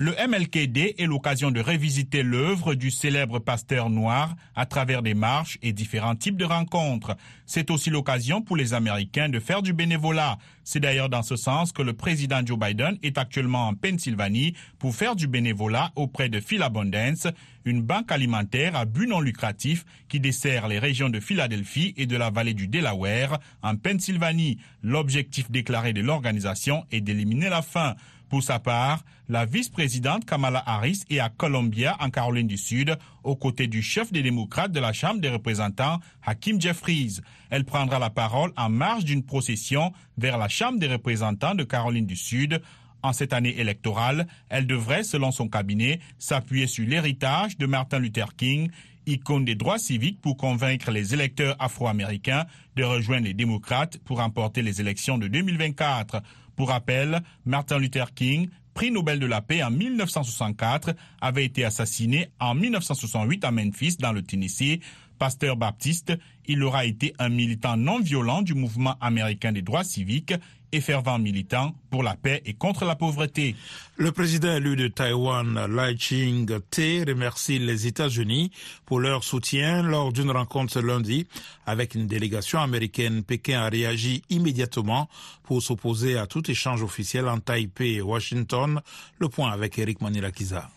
Le 0.02 0.14
MLKD 0.14 0.96
est 0.98 1.08
l'occasion 1.08 1.52
de 1.52 1.60
revisiter 1.60 2.24
l'œuvre 2.24 2.74
du 2.74 2.90
célèbre 2.90 3.40
pasteur 3.40 3.90
noir 3.90 4.34
à 4.56 4.66
travers 4.66 5.02
des 5.02 5.14
marches 5.14 5.58
et 5.62 5.74
différents 5.74 6.16
types 6.16 6.38
de 6.38 6.46
rencontres. 6.46 7.18
C'est 7.46 7.70
aussi 7.70 7.90
l'occasion 7.90 8.42
pour 8.42 8.56
les 8.56 8.74
Américains 8.74 9.28
de 9.28 9.42
faire 9.42 9.62
du 9.62 9.74
bénévolat. 9.74 10.38
C'est 10.64 10.80
d'ailleurs 10.80 11.10
dans 11.10 11.22
ce 11.22 11.36
sens 11.36 11.74
que 11.74 11.82
le 11.82 11.92
président 11.92 12.40
Joe 12.46 12.58
Biden 12.58 12.98
est 13.04 13.18
actuellement 13.18 13.68
en 13.68 13.74
Pennsylvanie 13.74 14.54
pour 14.78 14.96
faire 14.96 15.18
du 15.18 15.28
bénévolat 15.28 15.92
auprès 15.98 16.30
de 16.30 16.40
Philabundance, 16.40 17.28
une 17.66 17.82
banque 17.82 18.14
alimentaire 18.14 18.78
à 18.78 18.86
but 18.86 19.06
non 19.06 19.20
lucratif 19.20 19.84
qui 20.08 20.22
dessert 20.22 20.70
les 20.70 20.80
régions 20.80 21.10
de 21.10 21.20
Philadelphie 21.20 21.94
et 21.98 22.06
de 22.06 22.16
la 22.16 22.30
vallée 22.30 22.54
du 22.54 22.70
Delaware 22.70 23.38
en 23.62 23.76
Pennsylvanie. 23.76 24.60
L'objectif 24.82 25.52
déclaré 25.52 25.92
de 25.92 26.00
l'organisation 26.00 26.86
est 26.90 27.02
d'éliminer 27.02 27.50
la 27.50 27.62
faim. 27.62 27.96
Pour 28.30 28.44
sa 28.44 28.60
part, 28.60 29.04
la 29.28 29.46
vice-présidente 29.46 30.24
Kamala 30.24 30.62
Harris 30.68 31.02
est 31.10 31.20
à 31.20 31.30
Columbia, 31.30 31.98
en 32.00 32.12
Caroline 32.12 32.46
du 32.46 32.58
Sud, 32.58 32.96
aux 33.24 33.36
côtés 33.36 33.66
du 33.66 33.82
chef 33.82 34.12
des 34.12 34.22
démocrates 34.22 34.72
de 34.72 34.80
la 34.80 34.94
Chambre 34.94 35.20
des 35.20 35.30
représentants, 35.30 36.00
Hakim 36.24 36.62
Jeffries. 36.62 37.22
Elle 37.50 37.66
prendra 37.66 37.98
la 37.98 38.12
parole 38.12 38.52
en 38.56 38.70
marge 38.70 39.04
d'une 39.04 39.24
procession 39.24 39.94
vers 40.20 40.38
la 40.38 40.48
Chambre 40.48 40.78
des 40.78 40.88
représentants 40.88 41.56
de 41.56 41.64
Caroline 41.64 42.06
du 42.06 42.16
Sud. 42.16 42.62
En 43.02 43.14
cette 43.14 43.34
année 43.34 43.60
électorale, 43.60 44.28
elle 44.50 44.68
devrait, 44.68 45.04
selon 45.04 45.32
son 45.32 45.48
cabinet, 45.48 46.00
s'appuyer 46.20 46.68
sur 46.68 46.88
l'héritage 46.88 47.58
de 47.58 47.66
Martin 47.66 47.98
Luther 47.98 48.36
King, 48.36 48.70
icône 49.08 49.46
des 49.46 49.56
droits 49.56 49.80
civiques 49.80 50.22
pour 50.22 50.38
convaincre 50.38 50.92
les 50.92 51.16
électeurs 51.16 51.56
afro-américains 51.60 52.46
de 52.76 52.84
rejoindre 52.84 53.26
les 53.26 53.34
démocrates 53.34 53.98
pour 54.00 54.18
remporter 54.18 54.62
les 54.62 54.82
élections 54.82 55.18
de 55.18 55.28
2024. 55.28 56.22
Pour 56.60 56.68
rappel, 56.68 57.22
Martin 57.46 57.80
Luther 57.80 58.14
King, 58.14 58.50
prix 58.74 58.92
Nobel 58.92 59.18
de 59.18 59.26
la 59.26 59.40
paix 59.40 59.64
en 59.64 59.72
1964, 59.72 60.94
avait 61.22 61.46
été 61.46 61.64
assassiné 61.64 62.32
en 62.38 62.54
1968 62.54 63.46
à 63.46 63.52
Memphis, 63.52 63.96
dans 63.98 64.12
le 64.12 64.24
Tennessee. 64.24 64.82
Pasteur 65.20 65.56
baptiste, 65.56 66.12
il 66.48 66.62
aura 66.64 66.84
été 66.84 67.14
un 67.18 67.30
militant 67.30 67.78
non 67.78 68.02
violent 68.02 68.42
du 68.42 68.56
mouvement 68.56 68.98
américain 69.00 69.54
des 69.54 69.62
droits 69.62 69.86
civiques 69.86 70.34
et 70.72 70.82
fervent 70.82 71.20
militant 71.20 71.74
pour 71.90 72.04
la 72.04 72.16
paix 72.16 72.42
et 72.46 72.54
contre 72.54 72.86
la 72.86 72.96
pauvreté. 72.96 73.56
Le 73.98 74.12
président 74.12 74.56
élu 74.56 74.76
de 74.76 74.88
Taïwan, 74.88 75.66
Lai 75.76 75.98
Ching-te, 75.98 77.10
remercie 77.10 77.60
les 77.60 77.88
États-Unis 77.88 78.52
pour 78.86 79.00
leur 79.00 79.24
soutien 79.24 79.82
lors 79.84 80.14
d'une 80.14 80.32
rencontre 80.32 80.74
ce 80.74 80.80
lundi 80.80 81.28
avec 81.66 81.96
une 81.96 82.08
délégation 82.08 82.60
américaine. 82.60 83.24
Pékin 83.24 83.62
a 83.62 83.70
réagi 83.70 84.22
immédiatement 84.30 85.10
pour 85.44 85.62
s'opposer 85.62 86.18
à 86.18 86.28
tout 86.28 86.50
échange 86.50 86.84
officiel 86.84 87.28
en 87.28 87.40
Taipei 87.40 87.96
et 87.96 88.02
Washington. 88.02 88.82
Le 89.18 89.30
point 89.30 89.52
avec 89.52 89.78
Eric 89.80 90.02
Manilakiza. 90.02 90.70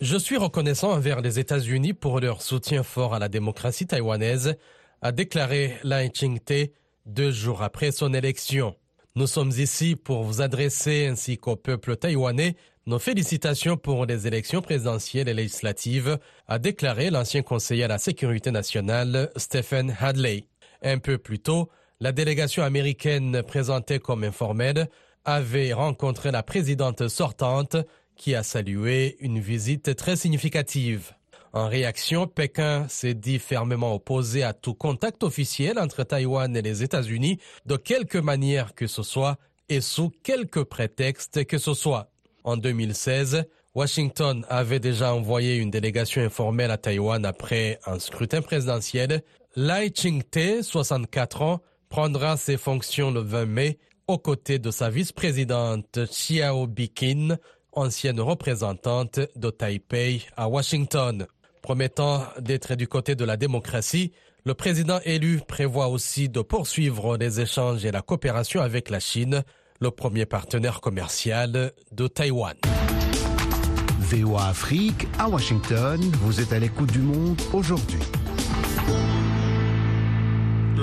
Je 0.00 0.16
suis 0.16 0.36
reconnaissant 0.36 0.92
envers 0.92 1.20
les 1.20 1.38
États-Unis 1.38 1.94
pour 1.94 2.20
leur 2.20 2.42
soutien 2.42 2.82
fort 2.82 3.14
à 3.14 3.18
la 3.18 3.28
démocratie 3.28 3.86
taïwanaise, 3.86 4.56
a 5.02 5.12
déclaré 5.12 5.76
Lai 5.84 6.10
Ching-te 6.12 6.70
deux 7.06 7.30
jours 7.30 7.62
après 7.62 7.92
son 7.92 8.12
élection. 8.12 8.74
Nous 9.16 9.28
sommes 9.28 9.52
ici 9.58 9.94
pour 9.94 10.24
vous 10.24 10.42
adresser 10.42 11.06
ainsi 11.06 11.38
qu'au 11.38 11.54
peuple 11.54 11.96
taïwanais 11.96 12.56
nos 12.86 12.98
félicitations 12.98 13.76
pour 13.76 14.06
les 14.06 14.26
élections 14.26 14.60
présidentielles 14.60 15.28
et 15.28 15.34
législatives, 15.34 16.18
a 16.48 16.58
déclaré 16.58 17.10
l'ancien 17.10 17.42
conseiller 17.42 17.84
à 17.84 17.88
la 17.88 17.98
sécurité 17.98 18.50
nationale 18.50 19.30
Stephen 19.36 19.96
Hadley. 20.00 20.46
Un 20.82 20.98
peu 20.98 21.16
plus 21.16 21.38
tôt, 21.38 21.70
la 22.00 22.10
délégation 22.12 22.64
américaine 22.64 23.42
présentée 23.42 24.00
comme 24.00 24.24
informelle 24.24 24.88
avait 25.24 25.72
rencontré 25.72 26.30
la 26.30 26.42
présidente 26.42 27.08
sortante 27.08 27.76
qui 28.16 28.34
a 28.34 28.42
salué 28.42 29.16
une 29.20 29.38
visite 29.38 29.94
très 29.96 30.16
significative. 30.16 31.12
En 31.54 31.68
réaction, 31.68 32.26
Pékin 32.26 32.88
s'est 32.88 33.14
dit 33.14 33.38
fermement 33.38 33.94
opposé 33.94 34.42
à 34.42 34.52
tout 34.52 34.74
contact 34.74 35.22
officiel 35.22 35.78
entre 35.78 36.02
Taïwan 36.02 36.56
et 36.56 36.62
les 36.62 36.82
États-Unis, 36.82 37.38
de 37.64 37.76
quelque 37.76 38.18
manière 38.18 38.74
que 38.74 38.88
ce 38.88 39.04
soit, 39.04 39.38
et 39.68 39.80
sous 39.80 40.10
quelque 40.24 40.58
prétexte 40.58 41.44
que 41.46 41.58
ce 41.58 41.72
soit. 41.72 42.10
En 42.42 42.56
2016, 42.56 43.44
Washington 43.72 44.44
avait 44.48 44.80
déjà 44.80 45.14
envoyé 45.14 45.54
une 45.54 45.70
délégation 45.70 46.22
informelle 46.22 46.72
à 46.72 46.76
Taïwan 46.76 47.24
après 47.24 47.78
un 47.86 48.00
scrutin 48.00 48.42
présidentiel. 48.42 49.22
Lai 49.54 49.92
Ching-te, 49.94 50.60
64 50.60 51.42
ans, 51.42 51.60
prendra 51.88 52.36
ses 52.36 52.56
fonctions 52.56 53.12
le 53.12 53.20
20 53.20 53.46
mai 53.46 53.78
aux 54.08 54.18
côtés 54.18 54.58
de 54.58 54.72
sa 54.72 54.90
vice-présidente 54.90 56.00
Xiao 56.04 56.66
Bikin, 56.66 57.36
ancienne 57.70 58.20
représentante 58.20 59.20
de 59.36 59.50
Taipei 59.50 60.22
à 60.36 60.48
Washington. 60.48 61.28
Promettant 61.64 62.26
d'être 62.40 62.74
du 62.74 62.86
côté 62.86 63.14
de 63.14 63.24
la 63.24 63.38
démocratie, 63.38 64.12
le 64.44 64.52
président 64.52 65.00
élu 65.06 65.40
prévoit 65.48 65.88
aussi 65.88 66.28
de 66.28 66.42
poursuivre 66.42 67.16
les 67.16 67.40
échanges 67.40 67.86
et 67.86 67.90
la 67.90 68.02
coopération 68.02 68.60
avec 68.60 68.90
la 68.90 69.00
Chine, 69.00 69.44
le 69.80 69.90
premier 69.90 70.26
partenaire 70.26 70.82
commercial 70.82 71.72
de 71.90 72.06
Taïwan. 72.06 72.54
VOA 73.98 74.48
Afrique 74.48 75.08
à 75.18 75.30
Washington, 75.30 75.98
vous 76.20 76.38
êtes 76.38 76.52
à 76.52 76.58
l'écoute 76.58 76.92
du 76.92 76.98
monde 76.98 77.40
aujourd'hui. 77.54 78.00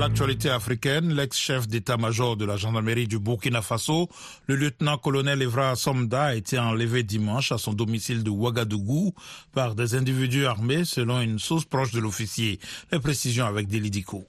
L'actualité 0.01 0.49
africaine, 0.49 1.13
l'ex-chef 1.13 1.67
d'état-major 1.67 2.35
de 2.35 2.43
la 2.43 2.57
gendarmerie 2.57 3.07
du 3.07 3.19
Burkina 3.19 3.61
Faso, 3.61 4.09
le 4.47 4.55
lieutenant-colonel 4.55 5.43
Evra 5.43 5.75
Somda, 5.75 6.23
a 6.23 6.33
été 6.33 6.57
enlevé 6.57 7.03
dimanche 7.03 7.51
à 7.51 7.59
son 7.59 7.73
domicile 7.73 8.23
de 8.23 8.31
Ouagadougou 8.31 9.13
par 9.53 9.75
des 9.75 9.93
individus 9.93 10.47
armés, 10.47 10.85
selon 10.85 11.21
une 11.21 11.37
source 11.37 11.65
proche 11.65 11.91
de 11.91 11.99
l'officier. 11.99 12.59
Les 12.91 12.97
précisions 12.97 13.45
avec 13.45 13.67
Delidico. 13.67 14.23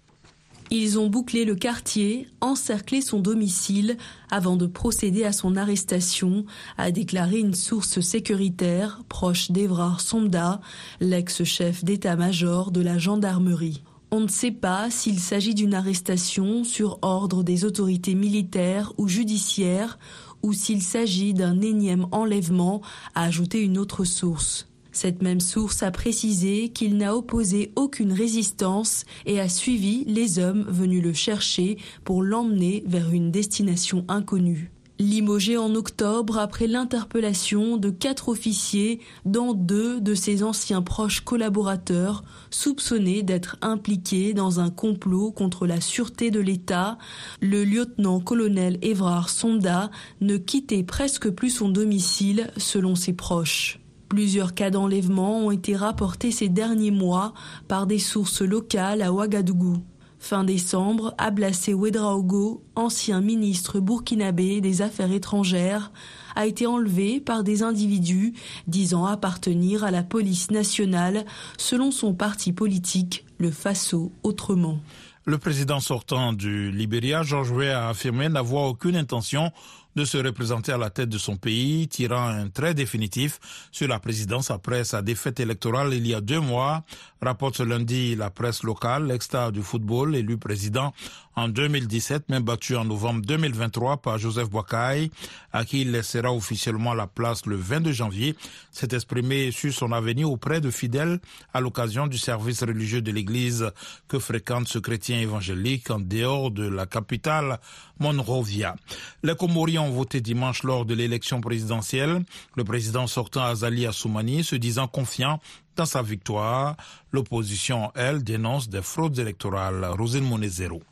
Ils 0.70 0.98
ont 0.98 1.08
bouclé 1.08 1.46
le 1.46 1.54
quartier, 1.54 2.28
encerclé 2.42 3.00
son 3.00 3.20
domicile 3.20 3.96
avant 4.30 4.56
de 4.56 4.66
procéder 4.66 5.24
à 5.24 5.32
son 5.32 5.56
arrestation, 5.56 6.44
a 6.76 6.90
déclaré 6.90 7.38
une 7.38 7.54
source 7.54 8.00
sécuritaire 8.00 9.00
proche 9.08 9.50
d'Evra 9.50 9.96
Somda, 9.98 10.60
l'ex-chef 11.00 11.82
d'état-major 11.82 12.72
de 12.72 12.82
la 12.82 12.98
gendarmerie. 12.98 13.82
On 14.14 14.20
ne 14.20 14.28
sait 14.28 14.52
pas 14.52 14.90
s'il 14.90 15.18
s'agit 15.18 15.54
d'une 15.54 15.72
arrestation 15.72 16.64
sur 16.64 16.98
ordre 17.00 17.42
des 17.42 17.64
autorités 17.64 18.14
militaires 18.14 18.92
ou 18.98 19.08
judiciaires 19.08 19.98
ou 20.42 20.52
s'il 20.52 20.82
s'agit 20.82 21.32
d'un 21.32 21.62
énième 21.62 22.06
enlèvement, 22.12 22.82
a 23.14 23.22
ajouté 23.22 23.62
une 23.62 23.78
autre 23.78 24.04
source. 24.04 24.68
Cette 24.90 25.22
même 25.22 25.40
source 25.40 25.82
a 25.82 25.90
précisé 25.90 26.68
qu'il 26.68 26.98
n'a 26.98 27.16
opposé 27.16 27.72
aucune 27.74 28.12
résistance 28.12 29.06
et 29.24 29.40
a 29.40 29.48
suivi 29.48 30.04
les 30.04 30.38
hommes 30.38 30.66
venus 30.68 31.02
le 31.02 31.14
chercher 31.14 31.78
pour 32.04 32.22
l'emmener 32.22 32.84
vers 32.86 33.12
une 33.12 33.30
destination 33.30 34.04
inconnue. 34.08 34.70
Limogé 35.02 35.56
en 35.56 35.74
octobre 35.74 36.38
après 36.38 36.68
l'interpellation 36.68 37.76
de 37.76 37.90
quatre 37.90 38.28
officiers, 38.28 39.00
dont 39.24 39.52
deux 39.52 40.00
de 40.00 40.14
ses 40.14 40.44
anciens 40.44 40.80
proches 40.80 41.22
collaborateurs, 41.22 42.22
soupçonnés 42.50 43.24
d'être 43.24 43.56
impliqués 43.62 44.32
dans 44.32 44.60
un 44.60 44.70
complot 44.70 45.32
contre 45.32 45.66
la 45.66 45.80
sûreté 45.80 46.30
de 46.30 46.38
l'État, 46.38 46.98
le 47.40 47.64
lieutenant-colonel 47.64 48.78
Évrard 48.80 49.28
Sonda 49.28 49.90
ne 50.20 50.36
quittait 50.36 50.84
presque 50.84 51.30
plus 51.30 51.50
son 51.50 51.68
domicile 51.68 52.52
selon 52.56 52.94
ses 52.94 53.12
proches. 53.12 53.80
Plusieurs 54.08 54.54
cas 54.54 54.70
d'enlèvement 54.70 55.46
ont 55.46 55.50
été 55.50 55.74
rapportés 55.74 56.30
ces 56.30 56.48
derniers 56.48 56.92
mois 56.92 57.34
par 57.66 57.88
des 57.88 57.98
sources 57.98 58.42
locales 58.42 59.02
à 59.02 59.12
Ouagadougou. 59.12 59.78
Fin 60.22 60.44
décembre, 60.44 61.16
Ablassé 61.18 61.74
Ouedraogo, 61.74 62.62
ancien 62.76 63.20
ministre 63.20 63.80
burkinabé 63.80 64.60
des 64.60 64.80
Affaires 64.80 65.10
étrangères, 65.10 65.90
a 66.36 66.46
été 66.46 66.64
enlevé 66.64 67.18
par 67.18 67.42
des 67.42 67.64
individus 67.64 68.32
disant 68.68 69.04
appartenir 69.04 69.82
à 69.82 69.90
la 69.90 70.04
police 70.04 70.52
nationale 70.52 71.24
selon 71.58 71.90
son 71.90 72.14
parti 72.14 72.52
politique, 72.52 73.26
le 73.38 73.50
Faso 73.50 74.12
autrement. 74.22 74.78
Le 75.24 75.38
président 75.38 75.80
sortant 75.80 76.32
du 76.32 76.70
Libéria, 76.70 77.24
George 77.24 77.50
Weah, 77.50 77.86
a 77.86 77.88
affirmé 77.88 78.28
n'avoir 78.28 78.66
aucune 78.66 78.94
intention 78.94 79.50
de 79.96 80.04
se 80.04 80.18
représenter 80.18 80.72
à 80.72 80.78
la 80.78 80.90
tête 80.90 81.08
de 81.08 81.18
son 81.18 81.36
pays, 81.36 81.88
tirant 81.88 82.26
un 82.26 82.48
trait 82.48 82.74
définitif 82.74 83.38
sur 83.70 83.88
la 83.88 83.98
présidence 83.98 84.50
après 84.50 84.84
sa 84.84 85.02
défaite 85.02 85.40
électorale 85.40 85.94
il 85.94 86.06
y 86.06 86.14
a 86.14 86.20
deux 86.20 86.40
mois, 86.40 86.84
rapporte 87.20 87.56
ce 87.56 87.62
lundi 87.62 88.16
la 88.16 88.30
presse 88.30 88.62
locale, 88.62 89.06
l'ex-star 89.06 89.52
du 89.52 89.62
football, 89.62 90.16
élu 90.16 90.38
président 90.38 90.92
en 91.34 91.48
2017, 91.48 92.24
mais 92.28 92.40
battu 92.40 92.76
en 92.76 92.84
novembre 92.84 93.22
2023 93.24 93.98
par 93.98 94.18
Joseph 94.18 94.50
Boakai, 94.50 95.10
à 95.52 95.64
qui 95.64 95.82
il 95.82 95.92
laissera 95.92 96.32
officiellement 96.32 96.92
la 96.94 97.06
place 97.06 97.46
le 97.46 97.56
22 97.56 97.92
janvier, 97.92 98.36
s'est 98.70 98.88
exprimé 98.92 99.50
sur 99.50 99.72
son 99.72 99.92
avenir 99.92 100.30
auprès 100.30 100.60
de 100.60 100.70
fidèles 100.70 101.20
à 101.54 101.60
l'occasion 101.60 102.06
du 102.06 102.18
service 102.18 102.62
religieux 102.62 103.00
de 103.00 103.10
l'église 103.12 103.70
que 104.08 104.18
fréquente 104.18 104.68
ce 104.68 104.78
chrétien 104.78 105.20
évangélique 105.20 105.90
en 105.90 106.00
dehors 106.00 106.50
de 106.50 106.68
la 106.68 106.86
capitale 106.86 107.58
Monrovia. 107.98 108.74
Les 109.22 109.36
Comoriens 109.36 109.81
voté 109.90 110.20
dimanche 110.20 110.62
lors 110.62 110.84
de 110.84 110.94
l'élection 110.94 111.40
présidentielle. 111.40 112.24
Le 112.56 112.64
président 112.64 113.06
sortant 113.06 113.42
Azali 113.42 113.86
Assoumani 113.86 114.44
se 114.44 114.56
disant 114.56 114.86
confiant 114.88 115.40
dans 115.76 115.86
sa 115.86 116.02
victoire. 116.02 116.76
L'opposition, 117.12 117.92
elle, 117.94 118.22
dénonce 118.22 118.68
des 118.68 118.82
fraudes 118.82 119.18
électorales. 119.18 119.84
Rosine 119.98 120.24
Monezero. 120.24 120.82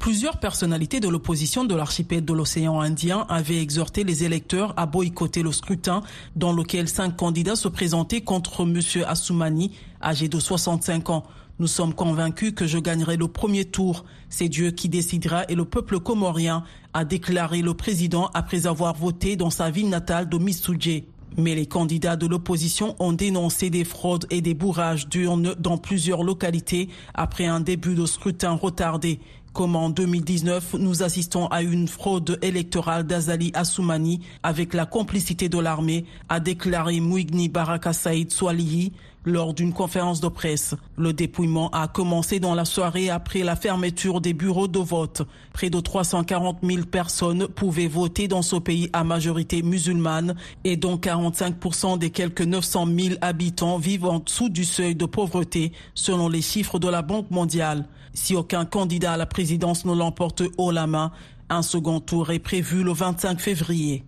Plusieurs 0.00 0.38
personnalités 0.38 0.98
de 0.98 1.08
l'opposition 1.08 1.64
de 1.64 1.74
l'archipel 1.74 2.24
de 2.24 2.32
l'océan 2.32 2.80
Indien 2.80 3.26
avaient 3.28 3.60
exhorté 3.60 4.02
les 4.02 4.24
électeurs 4.24 4.72
à 4.78 4.86
boycotter 4.86 5.42
le 5.42 5.52
scrutin 5.52 6.02
dans 6.36 6.54
lequel 6.54 6.88
cinq 6.88 7.18
candidats 7.18 7.54
se 7.54 7.68
présentaient 7.68 8.22
contre 8.22 8.62
M. 8.62 8.80
Assoumani, 9.06 9.72
âgé 10.02 10.28
de 10.28 10.40
65 10.40 11.10
ans. 11.10 11.24
Nous 11.60 11.66
sommes 11.66 11.92
convaincus 11.92 12.54
que 12.56 12.66
je 12.66 12.78
gagnerai 12.78 13.18
le 13.18 13.28
premier 13.28 13.66
tour. 13.66 14.06
C'est 14.30 14.48
Dieu 14.48 14.70
qui 14.70 14.88
décidera 14.88 15.44
et 15.50 15.54
le 15.54 15.66
peuple 15.66 16.00
comorien, 16.00 16.64
a 16.94 17.04
déclaré 17.04 17.60
le 17.60 17.74
président 17.74 18.30
après 18.32 18.66
avoir 18.66 18.96
voté 18.96 19.36
dans 19.36 19.50
sa 19.50 19.68
ville 19.68 19.90
natale 19.90 20.30
de 20.30 20.38
Missoudié. 20.38 21.06
Mais 21.36 21.54
les 21.54 21.66
candidats 21.66 22.16
de 22.16 22.26
l'opposition 22.26 22.96
ont 22.98 23.12
dénoncé 23.12 23.68
des 23.68 23.84
fraudes 23.84 24.26
et 24.30 24.40
des 24.40 24.54
bourrages 24.54 25.06
d'urnes 25.06 25.54
dans 25.58 25.76
plusieurs 25.76 26.22
localités 26.22 26.88
après 27.12 27.44
un 27.44 27.60
début 27.60 27.94
de 27.94 28.06
scrutin 28.06 28.52
retardé. 28.52 29.20
Comme 29.52 29.74
en 29.74 29.90
2019, 29.90 30.74
nous 30.78 31.02
assistons 31.02 31.48
à 31.48 31.62
une 31.62 31.88
fraude 31.88 32.38
électorale 32.40 33.04
d'Azali 33.04 33.50
Assoumani 33.54 34.20
avec 34.44 34.74
la 34.74 34.86
complicité 34.86 35.48
de 35.48 35.58
l'armée, 35.58 36.04
a 36.28 36.38
déclaré 36.38 37.00
Mouigni 37.00 37.48
Baraka 37.48 37.92
Saïd 37.92 38.30
Swalihi 38.30 38.92
lors 39.24 39.52
d'une 39.52 39.72
conférence 39.72 40.20
de 40.20 40.28
presse. 40.28 40.76
Le 40.96 41.12
dépouillement 41.12 41.68
a 41.70 41.88
commencé 41.88 42.38
dans 42.38 42.54
la 42.54 42.64
soirée 42.64 43.10
après 43.10 43.40
la 43.40 43.56
fermeture 43.56 44.20
des 44.20 44.34
bureaux 44.34 44.68
de 44.68 44.78
vote. 44.78 45.22
Près 45.52 45.68
de 45.68 45.80
340 45.80 46.58
000 46.62 46.84
personnes 46.86 47.48
pouvaient 47.48 47.88
voter 47.88 48.28
dans 48.28 48.42
ce 48.42 48.56
pays 48.56 48.88
à 48.92 49.02
majorité 49.02 49.62
musulmane 49.62 50.36
et 50.62 50.76
dont 50.76 50.96
45% 50.96 51.98
des 51.98 52.10
quelques 52.10 52.42
900 52.42 52.86
000 52.86 53.14
habitants 53.20 53.78
vivent 53.78 54.06
en 54.06 54.20
dessous 54.20 54.48
du 54.48 54.64
seuil 54.64 54.94
de 54.94 55.06
pauvreté 55.06 55.72
selon 55.94 56.28
les 56.28 56.42
chiffres 56.42 56.78
de 56.78 56.88
la 56.88 57.02
Banque 57.02 57.30
mondiale. 57.30 57.86
Si 58.14 58.34
aucun 58.34 58.64
candidat 58.64 59.12
à 59.12 59.16
la 59.16 59.26
présidence 59.26 59.84
ne 59.84 59.94
l'emporte 59.94 60.42
haut 60.58 60.70
la 60.70 60.86
main, 60.86 61.12
un 61.48 61.62
second 61.62 62.00
tour 62.00 62.30
est 62.30 62.38
prévu 62.38 62.82
le 62.82 62.92
25 62.92 63.40
février. 63.40 64.04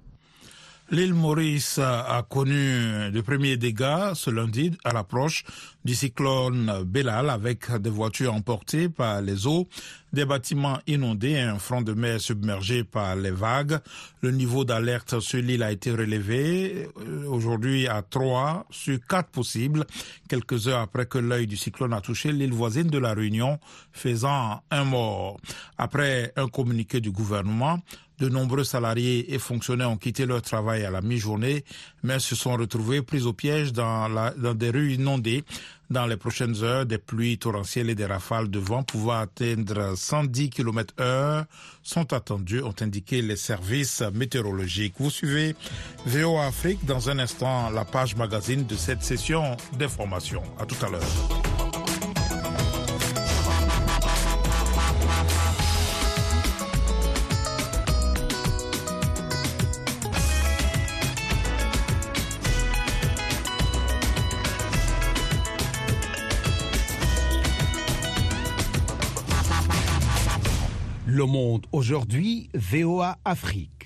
L'île 0.90 1.14
Maurice 1.14 1.78
a 1.78 2.22
connu 2.28 3.10
de 3.10 3.20
premiers 3.22 3.56
dégâts 3.56 4.12
ce 4.14 4.30
lundi 4.30 4.76
à 4.84 4.92
l'approche 4.92 5.44
du 5.84 5.94
cyclone 5.94 6.84
Bellal 6.84 7.30
avec 7.30 7.70
des 7.80 7.90
voitures 7.90 8.34
emportées 8.34 8.88
par 8.88 9.20
les 9.20 9.46
eaux, 9.46 9.68
des 10.12 10.24
bâtiments 10.24 10.78
inondés 10.86 11.30
et 11.30 11.40
un 11.40 11.58
front 11.58 11.82
de 11.82 11.92
mer 11.92 12.20
submergé 12.20 12.84
par 12.84 13.16
les 13.16 13.30
vagues. 13.30 13.78
Le 14.20 14.30
niveau 14.30 14.64
d'alerte 14.64 15.20
sur 15.20 15.40
l'île 15.40 15.62
a 15.62 15.72
été 15.72 15.90
relevé 15.90 16.88
euh, 16.98 17.26
aujourd'hui 17.26 17.88
à 17.88 18.02
3 18.02 18.66
sur 18.70 18.98
4 19.08 19.30
possibles, 19.30 19.86
quelques 20.28 20.68
heures 20.68 20.80
après 20.80 21.06
que 21.06 21.18
l'œil 21.18 21.46
du 21.46 21.56
cyclone 21.56 21.92
a 21.92 22.00
touché 22.00 22.32
l'île 22.32 22.52
voisine 22.52 22.88
de 22.88 22.98
la 22.98 23.14
Réunion, 23.14 23.58
faisant 23.92 24.62
un 24.70 24.84
mort. 24.84 25.40
Après 25.78 26.32
un 26.36 26.48
communiqué 26.48 27.00
du 27.00 27.10
gouvernement, 27.10 27.80
de 28.22 28.28
nombreux 28.28 28.62
salariés 28.62 29.34
et 29.34 29.38
fonctionnaires 29.40 29.90
ont 29.90 29.96
quitté 29.96 30.26
leur 30.26 30.42
travail 30.42 30.84
à 30.84 30.90
la 30.90 31.00
mi-journée, 31.00 31.64
mais 32.04 32.20
se 32.20 32.36
sont 32.36 32.56
retrouvés 32.56 33.02
pris 33.02 33.22
au 33.22 33.32
piège 33.32 33.72
dans, 33.72 34.06
la, 34.06 34.30
dans 34.30 34.54
des 34.54 34.70
rues 34.70 34.92
inondées. 34.92 35.42
Dans 35.92 36.06
les 36.06 36.16
prochaines 36.16 36.62
heures, 36.62 36.86
des 36.86 36.96
pluies 36.96 37.36
torrentielles 37.36 37.90
et 37.90 37.94
des 37.94 38.06
rafales 38.06 38.48
de 38.48 38.58
vent 38.58 38.82
pouvant 38.82 39.20
atteindre 39.20 39.92
110 39.94 40.48
km 40.48 40.94
heure 40.98 41.44
sont 41.82 42.14
attendues, 42.14 42.62
ont 42.62 42.74
indiqué 42.80 43.20
les 43.20 43.36
services 43.36 44.02
météorologiques. 44.14 44.94
Vous 44.98 45.10
suivez 45.10 45.54
VO 46.06 46.38
Afrique 46.38 46.82
dans 46.86 47.10
un 47.10 47.18
instant 47.18 47.68
la 47.68 47.84
page 47.84 48.16
magazine 48.16 48.64
de 48.64 48.74
cette 48.74 49.02
session 49.02 49.54
d'information. 49.78 50.42
À 50.58 50.64
tout 50.64 50.82
à 50.82 50.88
l'heure. 50.88 51.41
Le 71.06 71.24
Monde 71.24 71.66
aujourd'hui, 71.72 72.48
VOA 72.54 73.18
Afrique. 73.24 73.81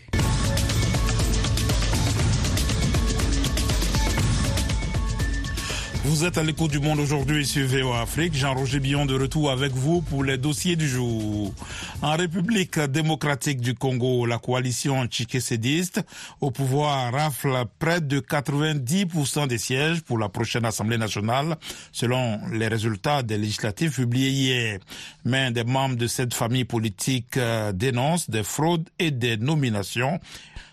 Vous 6.08 6.24
êtes 6.24 6.38
à 6.38 6.44
l'écoute 6.44 6.70
du 6.70 6.78
monde 6.78 7.00
aujourd'hui 7.00 7.44
sur 7.44 7.66
VOA 7.66 8.02
Afrique. 8.02 8.32
Jean-Roger 8.32 8.78
Billon 8.78 9.06
de 9.06 9.18
retour 9.18 9.50
avec 9.50 9.72
vous 9.72 10.02
pour 10.02 10.22
les 10.22 10.38
dossiers 10.38 10.76
du 10.76 10.88
jour. 10.88 11.52
En 12.00 12.16
République 12.16 12.78
démocratique 12.78 13.60
du 13.60 13.74
Congo, 13.74 14.24
la 14.24 14.38
coalition 14.38 15.04
tchikésédiste 15.06 16.02
au 16.40 16.52
pouvoir 16.52 17.12
rafle 17.12 17.56
près 17.80 18.00
de 18.00 18.20
90% 18.20 19.48
des 19.48 19.58
sièges 19.58 20.00
pour 20.02 20.18
la 20.18 20.28
prochaine 20.28 20.64
Assemblée 20.64 20.96
nationale, 20.96 21.56
selon 21.90 22.38
les 22.52 22.68
résultats 22.68 23.24
des 23.24 23.36
législatifs 23.36 23.96
publiés 23.96 24.30
hier. 24.30 24.78
Mais 25.24 25.50
des 25.50 25.64
membres 25.64 25.96
de 25.96 26.06
cette 26.06 26.34
famille 26.34 26.64
politique 26.64 27.36
euh, 27.36 27.72
dénoncent 27.72 28.30
des 28.30 28.44
fraudes 28.44 28.88
et 29.00 29.10
des 29.10 29.36
nominations 29.38 30.20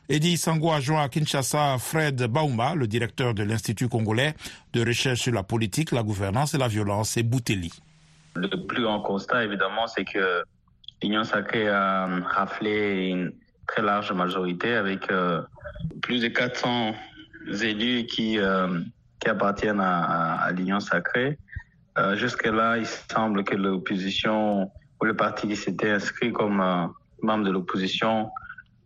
Eddie 0.10 0.38
Sango 0.38 0.72
a 0.72 0.82
joint 0.82 1.02
à 1.02 1.10
Kinshasa 1.10 1.78
Fred 1.80 2.22
Bauma, 2.28 2.76
le 2.76 2.88
directeur 2.88 3.34
de 3.34 3.44
l'Institut 3.44 3.88
congolais 3.88 4.36
de 4.74 4.86
recherche 4.86 5.22
sur 5.22 5.34
la 5.34 5.44
politique, 5.44 5.92
la 5.92 6.04
gouvernance 6.04 6.54
et 6.54 6.58
la 6.58 6.68
violence, 6.68 7.16
et 7.16 7.24
Bouteli. 7.24 7.72
Le 8.36 8.48
plus 8.68 8.84
grand 8.84 9.00
constat, 9.00 9.46
évidemment, 9.46 9.88
c'est 9.88 10.04
que 10.04 10.44
l'Union 11.02 11.24
sacrée 11.24 11.70
a 11.70 12.08
raflé 12.26 13.08
une 13.10 13.32
très 13.68 13.82
large 13.82 14.12
majorité 14.12 14.74
avec 14.76 15.10
euh, 15.10 15.42
plus 16.02 16.22
de 16.22 16.28
400 16.28 16.94
élus 17.62 18.06
qui, 18.06 18.38
euh, 18.40 18.80
qui 19.20 19.30
appartiennent 19.30 19.82
à, 19.82 20.50
l'Union 20.52 20.80
sacrée. 20.80 21.38
Euh, 21.98 22.16
Jusque-là, 22.16 22.78
il 22.78 22.86
semble 22.86 23.44
que 23.44 23.56
l'opposition 23.56 24.72
ou 25.02 25.06
le 25.06 25.16
parti 25.16 25.48
qui 25.48 25.56
s'était 25.56 25.92
inscrit 25.92 26.32
comme 26.32 26.62
euh, 26.62 26.88
membre 27.22 27.46
de 27.46 27.52
l'opposition 27.52 28.30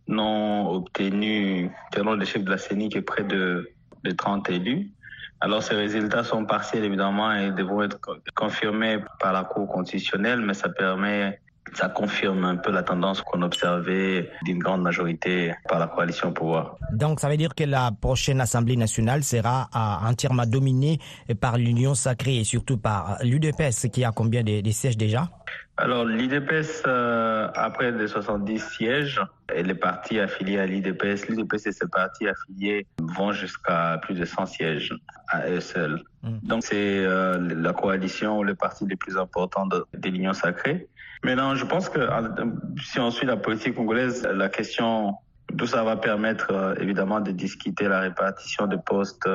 n'ont 0.07 0.69
obtenu, 0.69 1.71
selon 1.93 2.13
le 2.13 2.25
chef 2.25 2.43
de 2.43 2.51
la 2.51 2.57
CENI, 2.57 2.89
que 2.89 2.99
près 2.99 3.23
de, 3.23 3.69
de 4.03 4.11
30 4.11 4.49
élus. 4.49 4.91
Alors 5.39 5.61
ces 5.61 5.75
résultats 5.75 6.23
sont 6.23 6.45
partiels 6.45 6.83
évidemment 6.83 7.31
et 7.31 7.51
devront 7.51 7.83
être 7.83 7.99
confirmés 8.35 8.97
par 9.19 9.33
la 9.33 9.43
Cour 9.43 9.67
constitutionnelle, 9.67 10.41
mais 10.41 10.55
ça 10.55 10.67
permet, 10.69 11.39
ça 11.73 11.89
confirme 11.89 12.43
un 12.43 12.55
peu 12.55 12.71
la 12.71 12.81
tendance 12.81 13.21
qu'on 13.21 13.43
observait 13.43 14.31
d'une 14.45 14.57
grande 14.57 14.81
majorité 14.81 15.53
par 15.69 15.77
la 15.77 15.85
coalition 15.85 16.29
au 16.29 16.31
pouvoir. 16.31 16.77
Donc 16.91 17.19
ça 17.19 17.29
veut 17.29 17.37
dire 17.37 17.53
que 17.53 17.65
la 17.65 17.91
prochaine 17.91 18.41
Assemblée 18.41 18.77
nationale 18.77 19.23
sera 19.23 19.69
entièrement 20.03 20.47
dominée 20.47 20.99
par 21.39 21.57
l'Union 21.59 21.93
sacrée 21.93 22.37
et 22.37 22.43
surtout 22.43 22.77
par 22.77 23.19
l'UDPS 23.21 23.89
qui 23.93 24.03
a 24.03 24.11
combien 24.11 24.43
de, 24.43 24.61
de 24.61 24.71
sièges 24.71 24.97
déjà? 24.97 25.29
Alors, 25.79 26.05
l'IDPS, 26.05 26.83
euh, 26.87 27.49
après 27.53 27.91
les 27.91 28.07
70 28.07 28.59
sièges, 28.59 29.21
et 29.53 29.61
les 29.61 29.75
partis 29.75 30.19
affiliés 30.19 30.59
à 30.59 30.65
l'IDPS, 30.65 31.27
l'IDPS 31.29 31.67
et 31.67 31.71
ses 31.71 31.87
partis 31.87 32.27
affiliés 32.27 32.87
vont 32.99 33.31
jusqu'à 33.31 33.99
plus 34.01 34.15
de 34.15 34.25
100 34.25 34.47
sièges 34.47 34.93
à 35.27 35.47
eux 35.49 35.59
seuls. 35.59 36.01
Mm. 36.23 36.39
Donc, 36.41 36.63
c'est 36.63 37.05
euh, 37.05 37.37
la 37.39 37.73
coalition 37.73 38.39
ou 38.39 38.43
le 38.43 38.55
parti 38.55 38.87
les 38.87 38.95
plus 38.95 39.17
importants 39.17 39.67
de, 39.67 39.85
de 39.95 40.09
l'Union 40.09 40.33
sacrée. 40.33 40.87
Maintenant, 41.23 41.55
je 41.55 41.65
pense 41.65 41.89
que 41.89 41.99
si 42.83 42.99
on 42.99 43.11
suit 43.11 43.27
la 43.27 43.37
politique 43.37 43.75
congolaise, 43.75 44.27
la 44.33 44.49
question, 44.49 45.13
tout 45.57 45.67
ça 45.67 45.83
va 45.83 45.95
permettre 45.95 46.51
euh, 46.51 46.73
évidemment 46.79 47.19
de 47.19 47.31
discuter 47.31 47.87
la 47.87 47.99
répartition 47.99 48.65
de 48.65 48.77
postes 48.77 49.29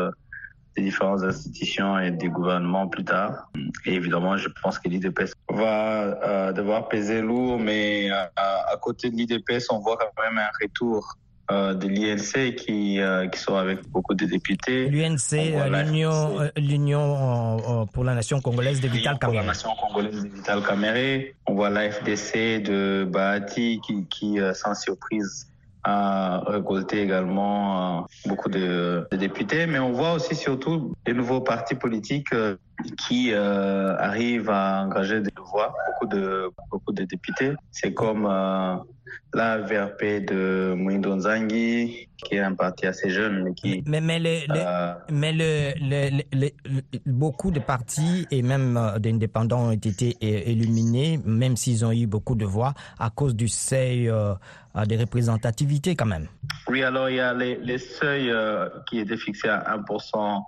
des 0.76 0.82
différentes 0.82 1.22
institutions 1.22 1.98
et 1.98 2.10
des 2.10 2.28
gouvernements 2.28 2.88
plus 2.88 3.04
tard. 3.04 3.50
Et 3.84 3.94
évidemment, 3.94 4.36
je 4.36 4.48
pense 4.62 4.78
que 4.78 4.88
l'IDPS 4.88 5.32
va 5.50 6.02
euh, 6.02 6.52
devoir 6.52 6.88
peser 6.88 7.20
lourd, 7.20 7.58
mais 7.58 8.10
euh, 8.10 8.24
à 8.36 8.76
côté 8.80 9.10
de 9.10 9.16
l'IDPS, 9.16 9.70
on 9.70 9.80
voit 9.80 9.96
quand 9.96 10.22
même 10.22 10.38
un 10.38 10.50
retour 10.62 11.16
euh, 11.50 11.74
de 11.74 11.88
l'INC 11.88 12.54
qui, 12.54 13.00
qui 13.32 13.38
sont 13.38 13.56
avec 13.56 13.86
beaucoup 13.90 14.14
de 14.14 14.24
députés. 14.24 14.88
L'UNC, 14.88 15.32
l'Union, 15.68 16.50
l'Union 16.56 17.86
pour 17.92 18.04
la 18.04 18.14
nation 18.14 18.40
congolaise 18.40 18.80
de 18.80 18.88
Vital 18.88 19.18
Kamere. 19.18 19.40
Pour 19.40 19.40
la 19.42 19.46
nation 19.46 19.70
congolaise 19.74 20.22
de 20.22 20.28
Vital 20.28 20.62
Kamere. 20.62 21.34
On 21.46 21.54
voit 21.54 21.68
l'AFDC 21.68 22.62
de 22.62 23.06
Bahati 23.10 23.80
qui, 23.84 24.06
qui 24.06 24.38
sans 24.54 24.74
surprise, 24.74 25.51
a 25.84 26.42
récolté 26.46 27.02
également 27.02 28.06
beaucoup 28.26 28.48
de, 28.48 29.06
députés, 29.12 29.66
mais 29.66 29.78
on 29.78 29.92
voit 29.92 30.12
aussi 30.14 30.34
surtout 30.34 30.94
des 31.04 31.12
nouveaux 31.12 31.40
partis 31.40 31.74
politiques 31.74 32.34
qui 32.98 33.32
euh, 33.32 33.96
arrivent 33.98 34.50
à 34.50 34.84
engager 34.84 35.20
des 35.20 35.30
voix, 35.36 35.74
beaucoup 35.86 36.06
de, 36.14 36.50
beaucoup 36.70 36.92
de 36.92 37.04
députés. 37.04 37.52
C'est 37.70 37.94
comme 37.94 38.26
euh, 38.26 38.76
la 39.34 39.58
VRP 39.58 40.24
de 40.26 40.74
Mouindo 40.76 41.14
Nzangi, 41.14 42.08
qui 42.18 42.34
est 42.34 42.40
un 42.40 42.54
parti 42.54 42.86
assez 42.86 43.10
jeune, 43.10 43.42
mais 43.42 43.54
qui... 43.54 43.82
Mais, 43.86 44.00
mais, 44.00 44.18
le, 44.18 44.40
euh, 44.50 44.92
mais 45.10 45.32
le, 45.32 46.22
le, 46.32 46.50
beaucoup 47.06 47.50
de 47.50 47.58
partis 47.58 48.26
et 48.30 48.42
même 48.42 48.78
d'indépendants 48.98 49.68
ont 49.68 49.72
été 49.72 50.16
éliminés, 50.20 51.18
même 51.24 51.56
s'ils 51.56 51.84
ont 51.84 51.92
eu 51.92 52.06
beaucoup 52.06 52.34
de 52.34 52.44
voix, 52.44 52.74
à 52.98 53.10
cause 53.10 53.34
du 53.34 53.48
seuil 53.48 54.06
de 54.06 54.96
représentativité 54.98 55.96
quand 55.96 56.06
même. 56.06 56.28
Oui, 56.68 56.82
alors 56.82 57.08
il 57.08 57.16
y 57.16 57.20
a 57.20 57.32
les, 57.32 57.56
les 57.56 57.78
seuils 57.78 58.32
qui 58.88 58.98
étaient 58.98 59.16
fixés 59.16 59.48
à 59.48 59.78
1% 59.78 60.42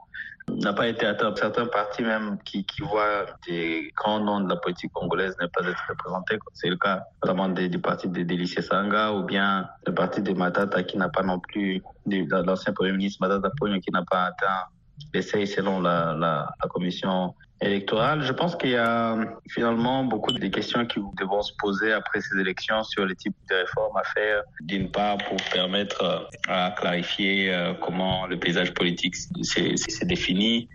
n'a 0.48 0.72
pas 0.72 0.88
été 0.88 1.06
atteint. 1.06 1.34
Certains 1.36 1.66
partis 1.66 2.02
même 2.02 2.38
qui, 2.44 2.64
voient 2.80 3.26
des 3.46 3.92
grands 3.96 4.20
noms 4.20 4.40
de 4.40 4.48
la 4.48 4.56
politique 4.56 4.92
congolaise 4.92 5.36
ne 5.40 5.46
pas 5.46 5.66
être 5.68 5.82
représentés. 5.88 6.38
C'est 6.52 6.68
le 6.68 6.76
cas 6.76 7.02
notamment 7.22 7.48
du 7.48 7.78
parti 7.78 8.08
de 8.08 8.22
Délicie 8.22 8.62
Sanga 8.62 9.12
ou 9.12 9.24
bien 9.24 9.68
le 9.86 9.94
parti 9.94 10.22
de 10.22 10.32
Matata 10.32 10.82
qui 10.82 10.96
n'a 10.98 11.08
pas 11.08 11.22
non 11.22 11.40
plus, 11.40 11.82
l'ancien 12.06 12.72
premier 12.72 12.92
ministre 12.92 13.26
Matata 13.26 13.50
Pogno 13.58 13.80
qui 13.80 13.90
n'a 13.90 14.04
pas 14.10 14.26
atteint 14.26 14.64
l'essai 15.12 15.46
selon 15.46 15.80
la 15.80 16.54
commission 16.70 17.34
Je 17.64 18.32
pense 18.32 18.56
qu'il 18.56 18.70
y 18.70 18.76
a 18.76 19.16
finalement 19.48 20.04
beaucoup 20.04 20.32
de 20.32 20.46
questions 20.48 20.84
qui 20.84 21.00
devront 21.18 21.42
se 21.42 21.52
poser 21.58 21.92
après 21.92 22.20
ces 22.20 22.38
élections 22.38 22.82
sur 22.82 23.06
les 23.06 23.14
types 23.16 23.34
de 23.50 23.54
réformes 23.56 23.96
à 23.96 24.04
faire, 24.14 24.42
d'une 24.60 24.90
part 24.90 25.16
pour 25.18 25.36
permettre 25.50 26.28
à 26.48 26.74
clarifier 26.76 27.74
comment 27.80 28.26
le 28.26 28.38
paysage 28.38 28.74
politique 28.74 29.16
s'est 29.16 30.06
défini, 30.06 30.68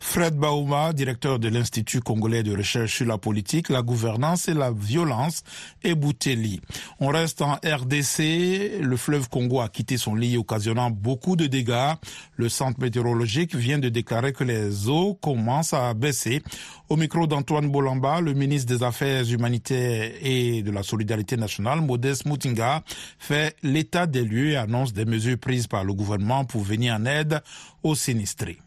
Fred 0.00 0.34
Bauma, 0.34 0.92
directeur 0.92 1.38
de 1.38 1.48
l'Institut 1.48 2.00
congolais 2.00 2.42
de 2.42 2.56
recherche 2.56 2.96
sur 2.96 3.06
la 3.06 3.18
politique, 3.18 3.68
la 3.68 3.82
gouvernance 3.82 4.48
et 4.48 4.54
la 4.54 4.70
violence, 4.70 5.42
et 5.82 5.94
Bouteli. 5.94 6.60
On 7.00 7.08
reste 7.08 7.42
en 7.42 7.54
RDC. 7.54 8.80
Le 8.80 8.96
fleuve 8.96 9.28
Congo 9.28 9.60
a 9.60 9.68
quitté 9.68 9.96
son 9.96 10.14
lit, 10.14 10.36
occasionnant 10.36 10.90
beaucoup 10.90 11.36
de 11.36 11.46
dégâts. 11.46 11.94
Le 12.36 12.48
centre 12.48 12.80
météorologique 12.80 13.54
vient 13.54 13.78
de 13.78 13.88
déclarer 13.88 14.32
que 14.32 14.44
les 14.44 14.88
eaux 14.88 15.14
commencent 15.14 15.74
à 15.74 15.92
baisser. 15.94 16.42
Au 16.88 16.96
micro 16.96 17.26
d'Antoine 17.26 17.70
Bolamba, 17.70 18.20
le 18.20 18.34
ministre 18.34 18.74
des 18.76 18.84
Affaires 18.84 19.24
humanitaires 19.30 20.12
et 20.20 20.62
de 20.62 20.70
la 20.70 20.82
solidarité 20.82 21.36
nationale, 21.36 21.80
Modeste 21.80 22.26
Moutinga, 22.26 22.82
fait 23.18 23.56
l'état 23.62 24.06
des 24.06 24.22
lieux 24.22 24.50
et 24.50 24.56
annonce 24.56 24.92
des 24.92 25.04
mesures 25.04 25.38
prises 25.38 25.66
par 25.66 25.84
le 25.84 25.94
gouvernement 25.94 26.44
pour 26.44 26.62
venir 26.62 26.94
en 26.94 27.06
aide 27.06 27.40
aux 27.82 27.94
sinistrés. 27.94 28.58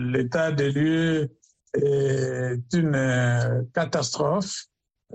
L'état 0.00 0.50
des 0.50 0.72
lieux 0.72 1.28
est 1.74 2.72
une 2.72 3.66
catastrophe 3.74 4.66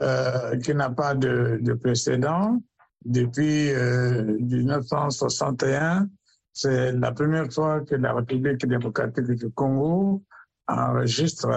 euh, 0.01 0.57
qui 0.59 0.75
n'a 0.75 0.89
pas 0.89 1.15
de, 1.15 1.57
de, 1.61 1.73
précédent. 1.73 2.61
Depuis 3.03 3.71
euh, 3.71 4.23
1961, 4.39 6.07
c'est 6.53 6.91
la 6.91 7.11
première 7.11 7.51
fois 7.51 7.81
que 7.81 7.95
la 7.95 8.13
République 8.13 8.65
démocratique 8.65 9.31
du 9.31 9.49
Congo 9.51 10.23
enregistre 10.67 11.49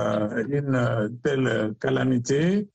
une 0.49 1.19
telle 1.23 1.75
calamité 1.81 2.69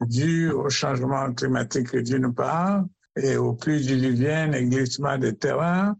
due 0.00 0.50
au 0.50 0.68
changement 0.70 1.32
climatique 1.34 1.96
d'une 1.96 2.34
part 2.34 2.84
et 3.16 3.36
au 3.36 3.54
pluies 3.54 3.80
diluviennes 3.80 4.54
et 4.54 4.64
glissement 4.64 5.18
de 5.18 5.30
terrain 5.30 5.96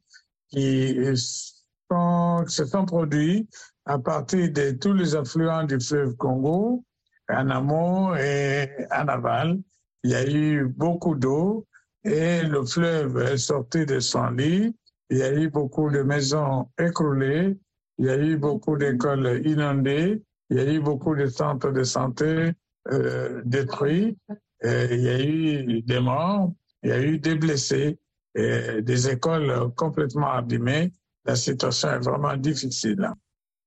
qui 0.49 0.97
se 1.14 2.64
sont 2.66 2.85
produits 2.87 3.49
à 3.88 3.98
partir 3.98 4.53
de 4.53 4.72
tous 4.72 4.92
les 4.92 5.16
affluents 5.16 5.64
du 5.64 5.81
fleuve 5.81 6.14
Congo, 6.16 6.85
en 7.31 7.48
amont 7.48 8.14
et 8.16 8.68
en 8.90 9.09
aval. 9.09 9.59
Il 10.05 10.11
y 10.11 10.14
a 10.14 10.29
eu 10.31 10.66
beaucoup 10.66 11.14
d'eau 11.14 11.66
et 12.05 12.42
le 12.42 12.64
fleuve 12.66 13.16
est 13.18 13.38
sorti 13.38 13.87
de 13.87 13.98
son 13.98 14.31
lit. 14.31 14.77
Il 15.09 15.18
y 15.18 15.22
a 15.22 15.33
eu 15.33 15.48
beaucoup 15.48 15.90
de 15.90 16.03
maisons 16.03 16.68
écroulées. 16.79 17.59
Il 17.96 18.05
y 18.05 18.11
a 18.11 18.18
eu 18.18 18.37
beaucoup 18.37 18.77
d'écoles 18.77 19.40
inondées. 19.46 20.22
Il 20.51 20.59
y 20.59 20.61
a 20.61 20.70
eu 20.70 20.81
beaucoup 20.81 21.14
de 21.14 21.27
centres 21.27 21.72
de 21.72 21.83
santé 21.83 22.53
euh, 22.92 23.40
détruits. 23.46 24.18
Il 24.62 25.01
y 25.01 25.09
a 25.09 25.20
eu 25.24 25.83
des 25.83 26.01
morts. 26.01 26.53
Il 26.83 26.90
y 26.90 26.92
a 26.92 27.01
eu 27.01 27.18
des 27.18 27.37
blessés 27.37 27.98
et 28.35 28.83
des 28.83 29.09
écoles 29.09 29.72
complètement 29.77 30.31
abîmées. 30.31 30.92
La 31.24 31.37
situation 31.37 31.88
est 31.88 32.05
vraiment 32.05 32.37
difficile. 32.37 33.11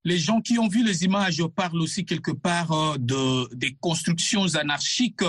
Les 0.03 0.17
gens 0.17 0.41
qui 0.41 0.57
ont 0.57 0.67
vu 0.67 0.83
les 0.83 1.03
images 1.03 1.43
parlent 1.55 1.81
aussi 1.81 2.05
quelque 2.05 2.31
part 2.31 2.71
euh, 2.71 2.97
de, 2.97 3.53
des 3.55 3.75
constructions 3.79 4.55
anarchiques, 4.55 5.23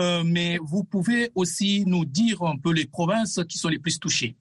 euh, 0.00 0.22
mais 0.24 0.58
vous 0.62 0.84
pouvez 0.84 1.30
aussi 1.34 1.84
nous 1.86 2.04
dire 2.04 2.42
un 2.42 2.56
peu 2.56 2.72
les 2.72 2.86
provinces 2.86 3.40
qui 3.48 3.58
sont 3.58 3.68
les 3.68 3.78
plus 3.78 3.98
touchées. 3.98 4.36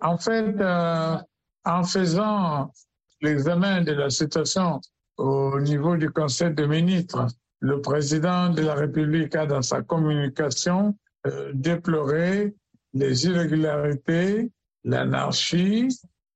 En 0.00 0.18
fait, 0.18 0.54
euh, 0.60 1.16
en 1.64 1.82
faisant 1.82 2.72
l'examen 3.20 3.82
de 3.82 3.92
la 3.92 4.10
situation 4.10 4.80
au 5.16 5.58
niveau 5.60 5.96
du 5.96 6.10
Conseil 6.10 6.54
des 6.54 6.66
ministres, 6.66 7.26
le 7.60 7.80
président 7.80 8.50
de 8.50 8.62
la 8.62 8.74
République 8.74 9.34
a 9.34 9.46
dans 9.46 9.62
sa 9.62 9.82
communication 9.82 10.96
déploré 11.52 12.54
les 12.94 13.26
irrégularités, 13.26 14.52
l'anarchie 14.84 15.88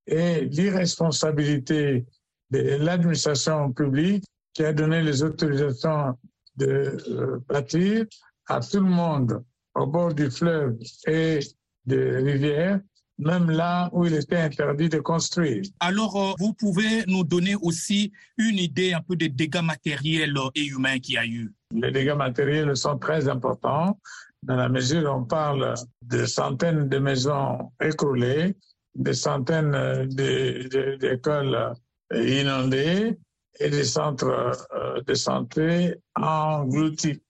et 0.09 0.45
l'irresponsabilité 0.47 2.05
de 2.53 2.77
l'administration 2.77 3.73
publique 3.73 4.25
qui 4.55 4.65
a 4.65 4.73
donné 4.73 5.03
les 5.03 5.23
autorisations 5.23 6.17
de 6.57 6.99
euh, 7.09 7.38
bâtir 7.49 8.05
à 8.47 8.61
tout 8.61 8.81
le 8.81 8.91
monde 8.91 9.43
au 9.75 9.87
bord 9.87 10.12
du 10.12 10.31
fleuve 10.31 10.77
et 11.07 11.41
des 11.87 12.17
rivières, 12.19 12.81
même 13.19 13.51
là 13.51 13.88
où 13.93 14.05
il 14.05 14.15
était 14.15 14.37
interdit 14.37 14.91
de 14.91 14.99
construire. 14.99 15.62
Alors, 15.81 16.17
euh, 16.17 16.35
vous 16.38 16.53
pouvez 16.53 17.05
nous 17.07 17.25
donner 17.25 17.55
aussi 17.62 18.12
une 18.37 18.59
idée 18.59 18.93
un 18.93 19.01
peu 19.01 19.17
des 19.17 19.31
dégâts 19.31 19.62
matériels 19.62 20.37
et 20.55 20.67
humains 20.67 20.99
qu'il 20.99 21.15
y 21.15 21.19
a 21.19 21.25
eu. 21.25 21.51
Les 21.75 21.91
dégâts 21.91 22.17
matériels 22.17 22.77
sont 22.77 22.99
très 22.99 23.29
importants 23.29 23.99
dans 24.43 24.57
la 24.57 24.69
mesure 24.69 25.11
où 25.11 25.21
on 25.21 25.25
parle 25.25 25.75
de 26.03 26.27
centaines 26.27 26.88
de 26.88 26.99
maisons 26.99 27.73
écroulées, 27.81 28.55
de 28.95 29.12
centaines 29.12 30.07
d'écoles 30.09 31.75
inondés 32.14 33.18
et 33.61 33.70
des 33.70 33.85
centres 33.85 34.66
euh, 34.75 35.01
de 35.07 35.14
santé 35.14 35.94
engloutis. 36.14 37.22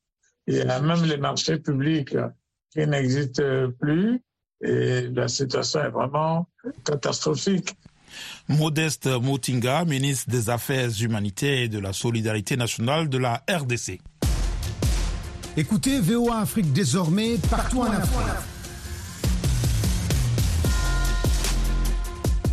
Il 0.47 0.57
y 0.57 0.61
a 0.61 0.81
même 0.81 1.05
les 1.05 1.17
marchés 1.17 1.59
publics 1.59 2.17
qui 2.71 2.87
n'existent 2.87 3.71
plus 3.79 4.21
et 4.63 5.09
la 5.09 5.29
situation 5.29 5.81
est 5.81 5.91
vraiment 5.91 6.47
catastrophique. 6.85 7.77
Modeste 8.49 9.07
Motinga, 9.07 9.85
ministre 9.85 10.31
des 10.31 10.51
Affaires 10.51 10.91
humanitaires 11.01 11.63
et 11.63 11.69
de 11.69 11.79
la 11.79 11.93
solidarité 11.93 12.57
nationale 12.57 13.09
de 13.09 13.19
la 13.19 13.43
RDC. 13.49 14.01
Écoutez 15.57 16.01
VOA 16.01 16.41
Afrique 16.41 16.73
désormais 16.73 17.37
partout 17.51 17.81
en 17.81 17.91
Afrique. 17.91 18.52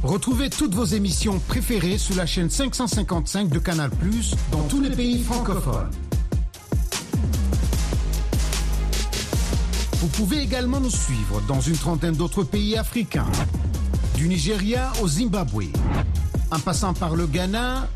Retrouvez 0.04 0.50
toutes 0.50 0.74
vos 0.74 0.86
émissions 0.86 1.40
préférées 1.40 1.98
sur 1.98 2.16
la 2.16 2.26
chaîne 2.26 2.50
555 2.50 3.50
de 3.50 3.60
Canal⁇ 3.60 3.92
dans 4.52 4.64
tous 4.64 4.80
les 4.80 4.92
pays 4.92 5.22
francophones. 5.24 5.90
Vous 10.00 10.08
pouvez 10.08 10.40
également 10.40 10.80
nous 10.80 10.90
suivre 10.90 11.42
dans 11.50 11.60
une 11.60 11.76
trentaine 11.76 12.16
d'autres 12.16 12.44
pays 12.44 12.78
africains, 12.78 13.28
du 14.16 14.30
Nigeria 14.30 14.94
au 15.04 15.08
Zimbabwe, 15.10 15.66
en 16.52 16.60
passant 16.60 16.94
par 16.94 17.18
le 17.18 17.28
Ghana, 17.28 17.90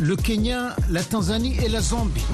le 0.00 0.16
Kenya, 0.16 0.74
la 0.90 1.04
Tanzanie 1.04 1.56
et 1.64 1.68
la 1.68 1.80
Zambie. 1.80 2.24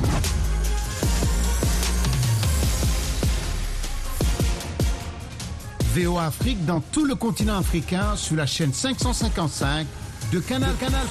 Afrique 6.06 6.64
dans 6.64 6.80
tout 6.80 7.04
le 7.04 7.16
continent 7.16 7.58
africain 7.58 8.14
sur 8.14 8.37
la 8.37 8.46
chaîne 8.46 8.72
555 8.72 9.87
de 10.32 10.38
Canal 10.38 10.74
Canal. 10.78 11.06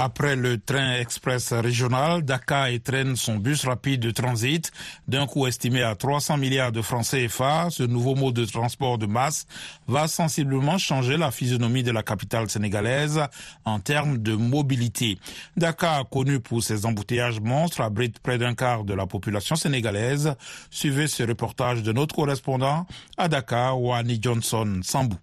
Après 0.00 0.36
le 0.36 0.60
train 0.60 0.94
express 1.00 1.52
régional, 1.52 2.22
Dakar 2.22 2.68
étraîne 2.68 3.16
son 3.16 3.34
bus 3.34 3.64
rapide 3.66 3.98
de 3.98 4.12
transit 4.12 4.70
d'un 5.08 5.26
coût 5.26 5.48
estimé 5.48 5.82
à 5.82 5.96
300 5.96 6.36
milliards 6.36 6.70
de 6.70 6.82
francs 6.82 7.04
CFA. 7.04 7.66
Ce 7.70 7.82
nouveau 7.82 8.14
mode 8.14 8.34
de 8.34 8.44
transport 8.44 8.96
de 8.98 9.06
masse 9.06 9.48
va 9.88 10.06
sensiblement 10.06 10.78
changer 10.78 11.16
la 11.16 11.32
physionomie 11.32 11.82
de 11.82 11.90
la 11.90 12.04
capitale 12.04 12.48
sénégalaise 12.48 13.20
en 13.64 13.80
termes 13.80 14.18
de 14.18 14.36
mobilité. 14.36 15.18
Dakar, 15.56 16.08
connu 16.08 16.38
pour 16.38 16.62
ses 16.62 16.86
embouteillages 16.86 17.40
monstres, 17.40 17.80
abrite 17.80 18.20
près 18.20 18.38
d'un 18.38 18.54
quart 18.54 18.84
de 18.84 18.94
la 18.94 19.06
population 19.08 19.56
sénégalaise. 19.56 20.36
Suivez 20.70 21.08
ce 21.08 21.24
reportage 21.24 21.82
de 21.82 21.90
notre 21.90 22.14
correspondant 22.14 22.86
à 23.16 23.26
Dakar, 23.26 23.80
Wani 23.82 24.20
Johnson 24.22 24.78
Sambou. 24.84 25.16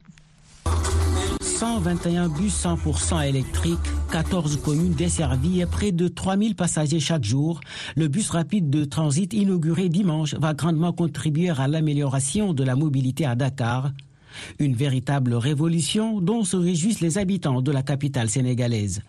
121 1.56 2.28
bus 2.28 2.54
100% 2.66 3.26
électriques, 3.30 3.80
14 4.12 4.60
communes 4.62 4.92
desservies 4.92 5.62
et 5.62 5.66
près 5.66 5.94
de 5.94 6.10
3000 6.10 6.54
passagers 6.54 7.00
chaque 7.00 7.24
jour. 7.24 7.62
Le 7.96 8.10
bus 8.10 8.30
rapide 8.30 8.70
de 8.70 8.84
transit 8.84 9.32
inauguré 9.34 9.88
dimanche 9.88 10.34
va 10.34 10.54
grandement 10.54 10.92
contribuer 10.92 11.52
à 11.52 11.70
l'amélioration 11.70 12.54
de 12.54 12.66
la 12.66 12.76
mobilité 12.76 13.26
à 13.26 13.36
Dakar. 13.36 13.92
Une 14.60 14.76
véritable 14.76 15.34
révolution 15.36 16.22
dont 16.22 16.44
se 16.44 16.58
réjouissent 16.58 17.02
les 17.02 17.18
habitants 17.18 17.62
de 17.62 17.72
la 17.72 17.84
capitale 17.84 18.30
sénégalaise. 18.30 19.02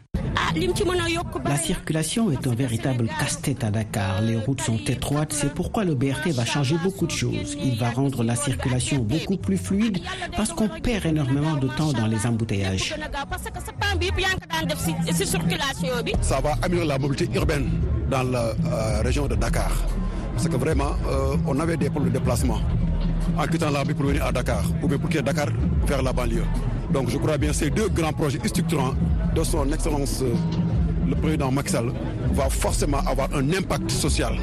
La 1.45 1.57
circulation 1.57 2.31
est 2.31 2.47
un 2.47 2.55
véritable 2.55 3.09
casse-tête 3.21 3.63
à 3.65 3.71
Dakar. 3.71 4.23
Les 4.23 4.37
routes 4.37 4.63
sont 4.63 4.79
étroites, 4.87 5.33
c'est 5.33 5.53
pourquoi 5.53 5.85
le 5.85 5.95
BRT 5.95 6.29
va 6.33 6.45
changer 6.45 6.77
beaucoup 6.83 7.07
de 7.07 7.11
choses. 7.11 7.57
Il 7.63 7.79
va 7.79 7.91
rendre 7.91 8.25
la 8.25 8.37
circulation 8.37 8.99
beaucoup 9.03 9.37
plus 9.37 9.59
fluide 9.59 9.99
parce 10.37 10.53
qu'on 10.53 10.69
perd 10.69 11.07
énormément 11.07 11.57
de 11.57 11.69
temps 11.69 11.93
dans 11.93 12.07
les 12.07 12.27
embouteillages. 12.27 12.95
Ça 16.23 16.41
va 16.41 16.55
améliorer 16.63 16.87
la 16.89 16.99
mobilité 16.99 17.29
urbaine 17.37 17.71
dans 18.11 18.23
la 18.23 18.45
euh, 18.45 19.03
région 19.03 19.27
de 19.27 19.35
Dakar. 19.35 19.73
Parce 20.35 20.49
que 20.49 20.57
vraiment, 20.57 20.93
euh, 21.09 21.37
on 21.47 21.59
avait 21.61 21.77
des 21.77 21.91
problèmes 21.91 22.13
de 22.13 22.19
déplacement 22.19 22.61
en 23.39 23.47
quittant 23.47 23.71
la 23.71 23.85
pour 23.85 24.07
venir 24.07 24.25
à 24.25 24.33
Dakar 24.33 24.65
ou 24.83 24.89
bien 24.89 24.99
pour 24.99 25.09
quitter 25.09 25.23
Dakar 25.23 25.49
vers 25.87 26.03
la 26.03 26.13
banlieue. 26.13 26.45
Donc 26.93 27.11
je 27.11 27.19
crois 27.19 27.39
bien 27.39 27.51
que 27.51 27.57
ces 27.57 27.71
deux 27.71 27.89
grands 27.89 28.13
projets 28.13 28.39
structurants 28.47 28.95
de 29.35 29.43
son 29.45 29.71
Excellence 29.73 30.23
euh, 30.23 30.35
le 31.09 31.15
président 31.15 31.51
Macky 31.51 31.71
Sall 31.73 31.93
va 32.33 32.49
forcément 32.51 32.99
avoir 32.99 33.29
un 33.35 33.49
impact 33.53 33.91
social 33.91 34.35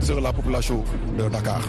sur 0.00 0.20
la 0.20 0.32
population 0.32 0.84
de 1.18 1.28
Dakar. 1.28 1.62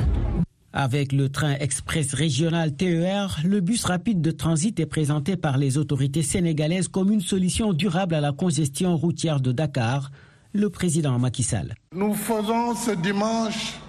Avec 0.74 1.12
le 1.12 1.30
train 1.30 1.56
express 1.56 2.14
régional 2.14 2.76
TER, 2.76 3.40
le 3.44 3.62
bus 3.62 3.84
rapide 3.86 4.22
de 4.22 4.32
transit 4.32 4.80
est 4.80 4.86
présenté 4.86 5.36
par 5.36 5.58
les 5.58 5.78
autorités 5.78 6.22
sénégalaises 6.22 6.88
comme 6.88 7.12
une 7.12 7.22
solution 7.22 7.74
durable 7.74 8.14
à 8.16 8.22
la 8.22 8.32
congestion 8.32 8.96
routière 8.96 9.40
de 9.40 9.52
Dakar, 9.52 10.12
le 10.54 10.70
président 10.70 11.18
Macky 11.18 11.44
Sall. 11.44 11.74
Nous 11.94 12.14
faisons 12.14 12.76
ce 12.76 12.92
dimanche 12.92 13.80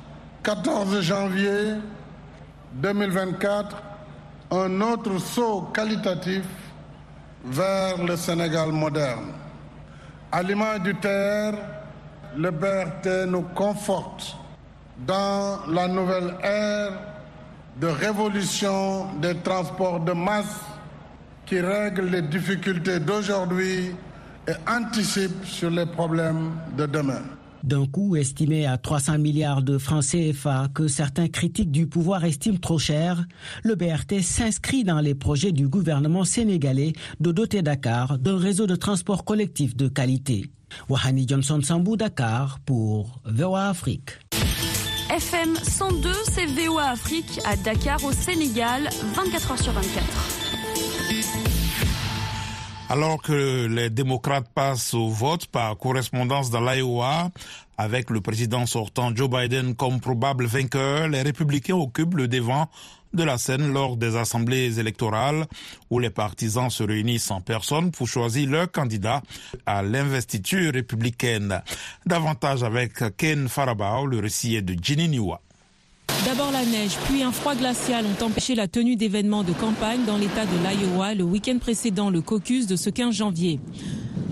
14 0.42 1.01
janvier 1.03 1.74
2024 2.74 3.83
un 4.51 4.81
autre 4.81 5.18
saut 5.18 5.62
qualitatif 5.74 6.44
vers 7.44 8.03
le 8.03 8.16
Sénégal 8.16 8.72
moderne. 8.72 9.33
À 10.33 10.42
l'image 10.42 10.81
du 10.83 10.94
TR, 10.94 11.53
le 12.37 12.51
BRT 12.51 13.27
nous 13.29 13.42
conforte 13.55 14.37
dans 14.98 15.59
la 15.68 15.88
nouvelle 15.88 16.35
ère 16.42 16.92
de 17.77 17.87
révolution 17.87 19.12
des 19.20 19.37
transports 19.37 20.01
de 20.01 20.12
masse 20.12 20.61
qui 21.46 21.61
règle 21.61 22.07
les 22.07 22.22
difficultés 22.22 23.01
d'aujourd'hui 23.01 23.94
et 24.46 24.53
anticipe 24.70 25.44
sur 25.44 25.70
les 25.70 25.87
problèmes 25.87 26.53
de 26.77 26.87
demain 26.87 27.22
d'un 27.64 27.87
coût 27.87 28.16
estimé 28.16 28.66
à 28.66 28.79
300 28.79 29.18
milliards 29.18 29.62
de 29.62 29.79
francs 29.79 30.05
CFA 30.05 30.68
que 30.75 30.88
certains 30.88 31.29
critiques 31.29 31.71
du 31.71 31.87
pouvoir 31.87 32.25
estiment 32.25 32.59
trop 32.59 32.79
cher, 32.79 33.25
le 33.62 33.75
BRT 33.75 34.21
s'inscrit 34.23 34.85
dans 34.85 35.01
les 35.01 35.14
projets 35.14 35.53
du 35.53 35.68
gouvernement 35.68 36.25
sénégalais 36.25 36.92
de 37.21 37.33
doter 37.33 37.62
Dakar 37.62 38.18
d'un 38.18 38.38
réseau 38.38 38.66
de 38.66 38.77
transport 38.77 39.25
collectif 39.25 39.77
de 39.77 39.88
qualité. 39.88 40.51
Wahani 40.88 41.27
Johnson 41.27 41.61
Sambou 41.62 41.97
Dakar 41.97 42.59
pour 42.64 43.21
VOA 43.25 43.68
Afrique. 43.68 44.11
FM 45.11 45.57
102, 45.57 46.12
c'est 46.25 46.47
VOA 46.47 46.90
Afrique 46.90 47.40
à 47.44 47.57
Dakar 47.57 48.05
au 48.05 48.12
Sénégal, 48.12 48.88
24 49.14 49.55
h 49.55 49.62
sur 49.62 49.73
24. 49.73 51.48
Alors 52.90 53.20
que 53.20 53.66
les 53.66 53.90
démocrates 53.90 54.48
passent 54.55 54.94
au 54.94 55.11
vote 55.11 55.46
par 55.46 55.77
correspondance 55.77 56.51
dans 56.51 56.62
l'Iowa, 56.62 57.31
avec 57.77 58.09
le 58.09 58.22
président 58.22 58.64
sortant 58.64 59.14
Joe 59.14 59.29
Biden 59.29 59.74
comme 59.74 60.01
probable 60.01 60.46
vainqueur, 60.46 61.07
les 61.09 61.20
républicains 61.20 61.77
occupent 61.77 62.14
le 62.14 62.29
devant 62.29 62.70
de 63.12 63.22
la 63.24 63.37
scène 63.37 63.74
lors 63.74 63.98
des 63.98 64.16
assemblées 64.16 64.81
électorales 64.81 65.46
où 65.90 65.98
les 65.98 66.09
partisans 66.09 66.70
se 66.70 66.83
réunissent 66.83 67.31
en 67.31 67.42
personne 67.42 67.90
pour 67.90 68.09
choisir 68.09 68.48
leur 68.48 68.72
candidat 68.72 69.20
à 69.66 69.83
l'investiture 69.83 70.72
républicaine. 70.72 71.61
Davantage 72.07 72.62
avec 72.62 73.16
Ken 73.18 73.48
Farabao, 73.48 74.07
le 74.07 74.18
récit 74.18 74.62
de 74.62 74.74
Ginny 74.83 75.09
Niwa. 75.09 75.42
D'abord 76.25 76.53
la 76.53 76.64
neige, 76.64 76.97
puis 77.07 77.23
un 77.23 77.33
froid 77.33 77.55
glacial 77.55 78.05
ont 78.05 78.25
empêché 78.25 78.55
la 78.55 78.68
tenue 78.68 78.97
d'événements 78.97 79.44
de 79.44 79.53
campagne 79.53 80.05
dans 80.05 80.16
l'État 80.16 80.44
de 80.44 80.57
l'Iowa 80.59 81.14
le 81.14 81.25
week-end 81.25 81.59
précédent 81.59 82.11
le 82.11 82.21
caucus 82.21 82.66
de 82.66 82.77
ce 82.77 82.90
15 82.90 83.14
janvier. 83.14 83.61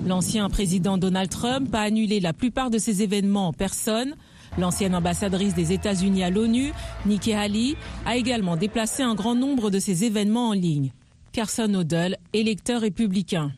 L'ancien 0.06 0.48
président 0.48 0.98
Donald 0.98 1.30
Trump 1.30 1.74
a 1.74 1.80
annulé 1.80 2.20
la 2.20 2.32
plupart 2.32 2.70
de 2.70 2.78
ces 2.78 3.02
événements 3.02 3.48
en 3.48 3.52
personne. 3.52 4.14
L'ancienne 4.58 4.94
ambassadrice 4.94 5.54
des 5.54 5.72
États-Unis 5.72 6.22
à 6.22 6.30
l'ONU, 6.30 6.72
Nikki 7.06 7.32
Haley, 7.32 7.74
a 8.04 8.16
également 8.16 8.56
déplacé 8.56 9.02
un 9.02 9.14
grand 9.14 9.34
nombre 9.34 9.70
de 9.70 9.78
ces 9.78 10.04
événements 10.04 10.50
en 10.50 10.52
ligne. 10.52 10.92
Carson 11.32 11.72
Odell, 11.74 12.18
électeur 12.32 12.80
républicain. 12.80 13.52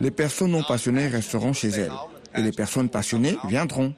Les 0.00 0.10
personnes 0.10 0.50
non 0.50 0.62
passionnées 0.62 1.08
resteront 1.08 1.52
chez 1.52 1.68
elles 1.68 1.92
et 2.34 2.42
les 2.42 2.52
personnes 2.52 2.88
passionnées 2.88 3.36
viendront. 3.48 3.94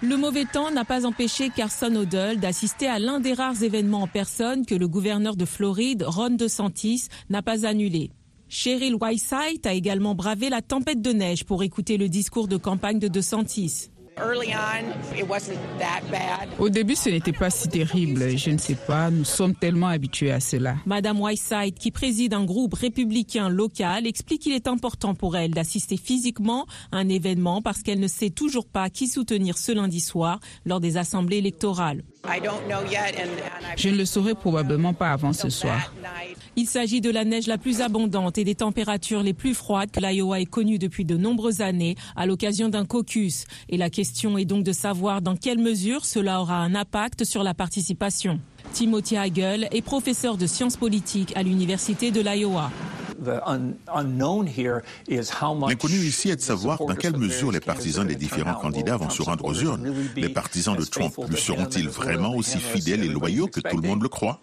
Le 0.00 0.16
mauvais 0.16 0.44
temps 0.44 0.70
n'a 0.70 0.84
pas 0.84 1.06
empêché 1.06 1.50
Carson 1.50 1.92
Odell 1.96 2.38
d'assister 2.38 2.86
à 2.86 3.00
l'un 3.00 3.18
des 3.18 3.32
rares 3.32 3.64
événements 3.64 4.02
en 4.02 4.06
personne 4.06 4.64
que 4.64 4.76
le 4.76 4.86
gouverneur 4.86 5.34
de 5.34 5.44
Floride, 5.44 6.04
Ron 6.06 6.30
DeSantis, 6.30 7.08
n'a 7.30 7.42
pas 7.42 7.66
annulé. 7.66 8.12
Cheryl 8.48 8.94
Whiteside 8.94 9.66
a 9.66 9.72
également 9.74 10.14
bravé 10.14 10.50
la 10.50 10.62
tempête 10.62 11.02
de 11.02 11.10
neige 11.10 11.44
pour 11.44 11.64
écouter 11.64 11.96
le 11.96 12.08
discours 12.08 12.46
de 12.46 12.56
campagne 12.56 13.00
de 13.00 13.08
DeSantis. 13.08 13.90
Au 16.58 16.68
début, 16.68 16.94
ce 16.94 17.08
n'était 17.08 17.32
pas 17.32 17.50
si 17.50 17.68
terrible. 17.68 18.36
Je 18.36 18.50
ne 18.50 18.58
sais 18.58 18.74
pas, 18.74 19.10
nous 19.10 19.24
sommes 19.24 19.54
tellement 19.54 19.88
habitués 19.88 20.32
à 20.32 20.40
cela. 20.40 20.76
Madame 20.86 21.20
Whiteside, 21.20 21.74
qui 21.78 21.90
préside 21.90 22.34
un 22.34 22.44
groupe 22.44 22.74
républicain 22.74 23.48
local, 23.48 24.06
explique 24.06 24.42
qu'il 24.42 24.52
est 24.52 24.66
important 24.66 25.14
pour 25.14 25.36
elle 25.36 25.52
d'assister 25.52 25.96
physiquement 25.96 26.66
à 26.92 26.98
un 26.98 27.08
événement 27.08 27.62
parce 27.62 27.82
qu'elle 27.82 28.00
ne 28.00 28.08
sait 28.08 28.30
toujours 28.30 28.66
pas 28.66 28.90
qui 28.90 29.06
soutenir 29.08 29.58
ce 29.58 29.72
lundi 29.72 30.00
soir 30.00 30.40
lors 30.64 30.80
des 30.80 30.96
assemblées 30.96 31.38
électorales. 31.38 32.02
Je 33.76 33.88
ne 33.88 33.96
le 33.96 34.04
saurai 34.04 34.34
probablement 34.34 34.94
pas 34.94 35.10
avant 35.12 35.32
ce 35.32 35.48
soir. 35.48 35.92
Il 36.56 36.66
s'agit 36.66 37.00
de 37.00 37.10
la 37.10 37.24
neige 37.24 37.46
la 37.46 37.58
plus 37.58 37.80
abondante 37.80 38.38
et 38.38 38.44
des 38.44 38.56
températures 38.56 39.22
les 39.22 39.32
plus 39.32 39.54
froides 39.54 39.90
que 39.90 40.00
l'Iowa 40.00 40.40
ait 40.40 40.46
connues 40.46 40.78
depuis 40.78 41.04
de 41.04 41.16
nombreuses 41.16 41.60
années 41.60 41.94
à 42.16 42.26
l'occasion 42.26 42.68
d'un 42.68 42.84
caucus. 42.84 43.44
Et 43.68 43.76
la 43.76 43.90
question 43.90 44.36
est 44.38 44.44
donc 44.44 44.64
de 44.64 44.72
savoir 44.72 45.22
dans 45.22 45.36
quelle 45.36 45.58
mesure 45.58 46.04
cela 46.04 46.40
aura 46.40 46.58
un 46.58 46.74
impact 46.74 47.24
sur 47.24 47.42
la 47.42 47.54
participation. 47.54 48.40
Timothy 48.72 49.16
Hagel 49.16 49.68
est 49.70 49.82
professeur 49.82 50.36
de 50.36 50.46
sciences 50.46 50.76
politiques 50.76 51.32
à 51.36 51.42
l'Université 51.42 52.10
de 52.10 52.20
l'Iowa. 52.20 52.70
L'inconnu 55.68 55.96
ici 55.96 56.30
est 56.30 56.36
de 56.36 56.40
savoir 56.40 56.78
dans 56.78 56.94
quelle 56.94 57.16
mesure 57.16 57.50
les 57.52 57.60
partisans 57.60 58.06
des 58.06 58.14
différents 58.14 58.54
candidats 58.54 58.96
vont 58.96 59.10
se 59.10 59.22
rendre 59.22 59.44
aux 59.44 59.54
urnes. 59.54 59.92
Les 60.16 60.28
partisans 60.28 60.76
de 60.76 60.84
Trump 60.84 61.14
lui 61.28 61.36
seront-ils 61.36 61.88
vraiment 61.88 62.34
aussi 62.34 62.58
fidèles 62.58 63.04
et 63.04 63.08
loyaux 63.08 63.48
que 63.48 63.60
tout 63.60 63.76
le 63.76 63.88
monde 63.88 64.02
le 64.02 64.08
croit? 64.08 64.40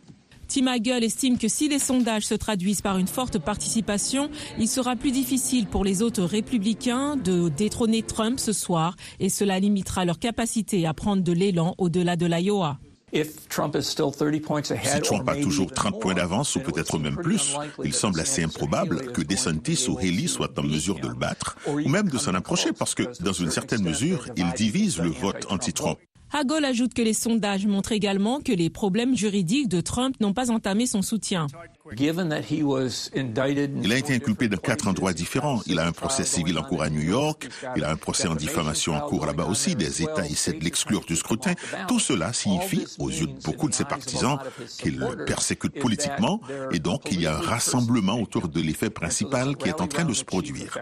Tim 0.48 0.68
Hagel 0.68 1.04
estime 1.04 1.40
que 1.40 1.48
si 1.48 1.68
les 1.70 1.80
sondages 1.80 2.26
se 2.28 2.36
traduisent 2.36 2.82
par 2.82 2.98
une 2.98 3.08
forte 3.08 3.40
participation, 3.40 4.30
il 4.60 4.68
sera 4.68 4.96
plus 4.96 5.12
difficile 5.12 5.66
pour 5.66 5.84
les 5.84 6.04
autres 6.04 6.24
républicains 6.24 7.16
de 7.16 7.50
détrôner 7.50 8.04
Trump 8.04 8.40
ce 8.40 8.54
soir 8.54 8.96
et 9.20 9.30
cela 9.30 9.60
limitera 9.60 10.06
leur 10.06 10.20
capacité 10.20 10.86
à 10.86 10.94
prendre 10.94 11.24
de 11.24 11.32
l'élan 11.32 11.74
au-delà 11.78 12.16
de 12.16 12.28
l'Iowa. 12.28 12.78
Si 13.16 15.02
Trump 15.02 15.30
a 15.30 15.36
toujours 15.36 15.72
30 15.72 16.02
points 16.02 16.14
d'avance 16.14 16.56
ou 16.56 16.60
peut-être 16.60 17.00
même 17.00 17.16
plus, 17.16 17.56
il 17.84 17.94
semble 17.94 18.20
assez 18.20 18.44
improbable 18.44 19.12
que 19.14 19.22
DeSantis 19.22 19.88
ou 19.88 19.98
Haley 19.98 20.28
soient 20.28 20.52
en 20.58 20.64
mesure 20.64 21.00
de 21.00 21.08
le 21.08 21.16
battre 21.16 21.58
ou 21.68 21.88
même 21.88 22.10
de 22.10 22.18
s'en 22.18 22.34
approcher 22.34 22.74
parce 22.74 22.94
que, 22.94 23.04
dans 23.24 23.34
une 23.34 23.52
certaine 23.52 23.84
mesure, 23.84 24.28
il 24.36 24.52
divise 24.54 25.00
le 25.00 25.10
vote 25.10 25.48
anti-Trump. 25.50 25.98
Hagel 26.34 26.66
ajoute 26.66 26.94
que 26.94 27.02
les 27.02 27.14
sondages 27.14 27.66
montrent 27.66 27.94
également 27.94 28.42
que 28.42 28.52
les 28.52 28.70
problèmes 28.70 29.16
juridiques 29.16 29.70
de 29.70 29.80
Trump 29.80 30.20
n'ont 30.20 30.34
pas 30.34 30.52
entamé 30.52 30.86
son 30.86 31.02
soutien. 31.02 31.48
Il 31.92 33.94
a 33.94 33.98
été 33.98 34.16
inculpé 34.16 34.48
de 34.48 34.56
quatre 34.56 34.88
endroits 34.88 35.14
différents. 35.14 35.62
Il 35.68 35.78
a 35.78 35.86
un 35.86 35.92
procès 35.92 36.24
civil 36.24 36.58
en 36.58 36.64
cours 36.64 36.82
à 36.82 36.90
New 36.90 37.02
York. 37.02 37.48
Il 37.76 37.84
a 37.84 37.92
un 37.92 37.96
procès 37.96 38.28
en 38.28 38.36
diffamation 38.36 38.96
en 38.96 39.02
cours 39.02 39.26
là-bas 39.26 39.46
aussi. 39.46 39.76
Des 39.76 40.02
États 40.02 40.26
essaient 40.26 40.54
de 40.54 40.64
l'exclure 40.64 41.06
du 41.06 41.16
scrutin. 41.16 41.54
Tout 41.88 42.00
cela 42.00 42.34
signifie, 42.34 42.86
aux 42.98 43.10
yeux 43.10 43.28
de 43.28 43.40
beaucoup 43.44 43.70
de 43.70 43.76
ses 43.76 43.86
partisans, 43.86 44.40
qu'il 44.80 44.98
le 44.98 45.26
persécute 45.26 45.80
politiquement 45.80 46.42
et 46.72 46.80
donc 46.80 47.04
il 47.12 47.22
y 47.22 47.28
a 47.28 47.36
un 47.36 47.40
rassemblement 47.40 48.20
autour 48.20 48.48
de 48.48 48.62
l'effet 48.62 48.90
principal 48.90 49.56
qui 49.56 49.70
est 49.70 49.82
en 49.82 49.88
train 49.88 50.06
de 50.06 50.14
se 50.14 50.24
produire. 50.24 50.78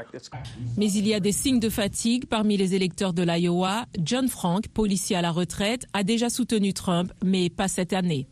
Mais 0.78 0.92
il 0.92 1.08
y 1.08 1.14
a 1.14 1.20
des 1.20 1.32
signes 1.32 1.60
de 1.60 1.70
fatigue 1.70 2.28
parmi 2.28 2.58
les 2.58 2.76
électeurs 2.76 3.14
de 3.14 3.24
l'Iowa. 3.24 3.86
John 4.00 4.30
Frank, 4.30 4.68
policier 4.70 5.16
à 5.16 5.22
la 5.22 5.32
retraite, 5.32 5.86
a 5.94 6.04
déjà 6.04 6.30
soutenu 6.30 6.74
Trump, 6.74 7.12
mais 7.24 7.50
pas 7.50 7.68
cette 7.68 7.94
année. 7.94 8.28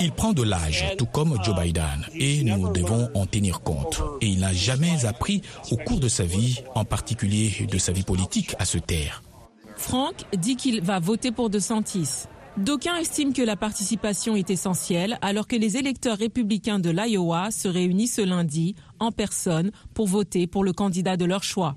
Il 0.00 0.12
prend 0.12 0.32
de 0.32 0.42
l'âge, 0.42 0.84
tout 0.96 1.06
comme 1.06 1.36
Joe 1.42 1.56
Biden, 1.60 2.06
et 2.14 2.42
nous 2.44 2.72
devons 2.72 3.08
en 3.14 3.26
tenir 3.26 3.60
compte. 3.60 4.02
Et 4.20 4.26
il 4.26 4.40
n'a 4.40 4.52
jamais 4.52 5.04
appris 5.04 5.42
au 5.70 5.76
cours 5.76 6.00
de 6.00 6.08
sa 6.08 6.24
vie, 6.24 6.62
en 6.74 6.84
particulier 6.84 7.66
de 7.70 7.78
sa 7.78 7.92
vie 7.92 8.04
politique, 8.04 8.54
à 8.58 8.64
se 8.64 8.78
taire. 8.78 9.22
Frank 9.76 10.14
dit 10.36 10.56
qu'il 10.56 10.80
va 10.82 10.98
voter 10.98 11.32
pour 11.32 11.50
DeSantis. 11.50 12.26
D'aucuns 12.56 12.96
estiment 12.96 13.32
que 13.32 13.42
la 13.42 13.54
participation 13.54 14.34
est 14.34 14.50
essentielle 14.50 15.16
alors 15.22 15.46
que 15.46 15.54
les 15.54 15.76
électeurs 15.76 16.18
républicains 16.18 16.80
de 16.80 16.90
l'Iowa 16.90 17.52
se 17.52 17.68
réunissent 17.68 18.16
ce 18.16 18.22
lundi 18.22 18.74
en 18.98 19.12
personne 19.12 19.70
pour 19.94 20.08
voter 20.08 20.48
pour 20.48 20.64
le 20.64 20.72
candidat 20.72 21.16
de 21.16 21.24
leur 21.24 21.44
choix. 21.44 21.76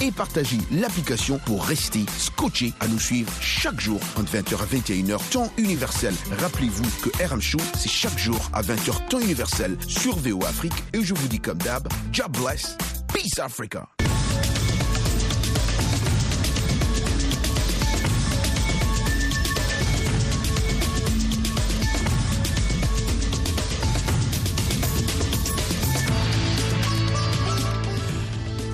Et 0.00 0.10
partagez 0.12 0.58
l'application 0.70 1.38
pour 1.44 1.64
rester 1.64 2.04
scotché 2.18 2.72
à 2.80 2.88
nous 2.88 2.98
suivre 2.98 3.32
chaque 3.40 3.80
jour 3.80 4.00
entre 4.16 4.32
20h 4.32 4.54
à 4.54 4.66
21h 4.66 5.30
temps 5.30 5.52
universel. 5.56 6.14
Rappelez-vous 6.40 6.84
que 7.02 7.24
RM 7.24 7.40
Show, 7.40 7.58
c'est 7.74 7.90
chaque 7.90 8.18
jour 8.18 8.50
à 8.52 8.62
20h 8.62 9.08
temps 9.08 9.20
universel 9.20 9.76
sur 9.86 10.16
VO 10.16 10.44
Afrique 10.44 10.74
et 10.92 11.02
je 11.02 11.14
vous 11.14 11.28
dis 11.28 11.40
comme 11.40 11.58
d'hab, 11.58 11.88
job 12.12 12.36
bless, 12.36 12.76
peace 13.12 13.38
Africa. 13.38 13.88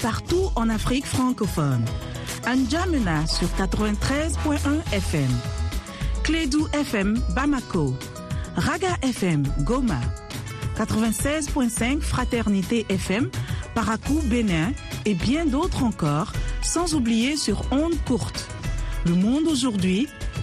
Partout 0.00 0.50
en 0.56 0.70
Afrique 0.70 1.04
francophone. 1.04 1.84
Anjamena 2.46 3.26
sur 3.26 3.48
93.1 3.48 4.94
FM. 4.94 5.28
Clédou 6.22 6.66
FM 6.72 7.20
Bamako. 7.34 7.94
Raga 8.56 8.96
FM, 9.02 9.42
Goma. 9.64 10.00
96.5 10.78 12.00
Fraternité 12.00 12.86
FM, 12.88 13.28
Paracou, 13.74 14.22
Bénin 14.24 14.72
et 15.04 15.14
bien 15.14 15.44
d'autres 15.44 15.82
encore, 15.84 16.32
sans 16.62 16.94
oublier 16.94 17.36
sur 17.36 17.62
ondes 17.70 18.02
courtes. 18.06 18.48
Le 19.04 19.14
monde 19.16 19.48
aujourd'hui 19.48 20.08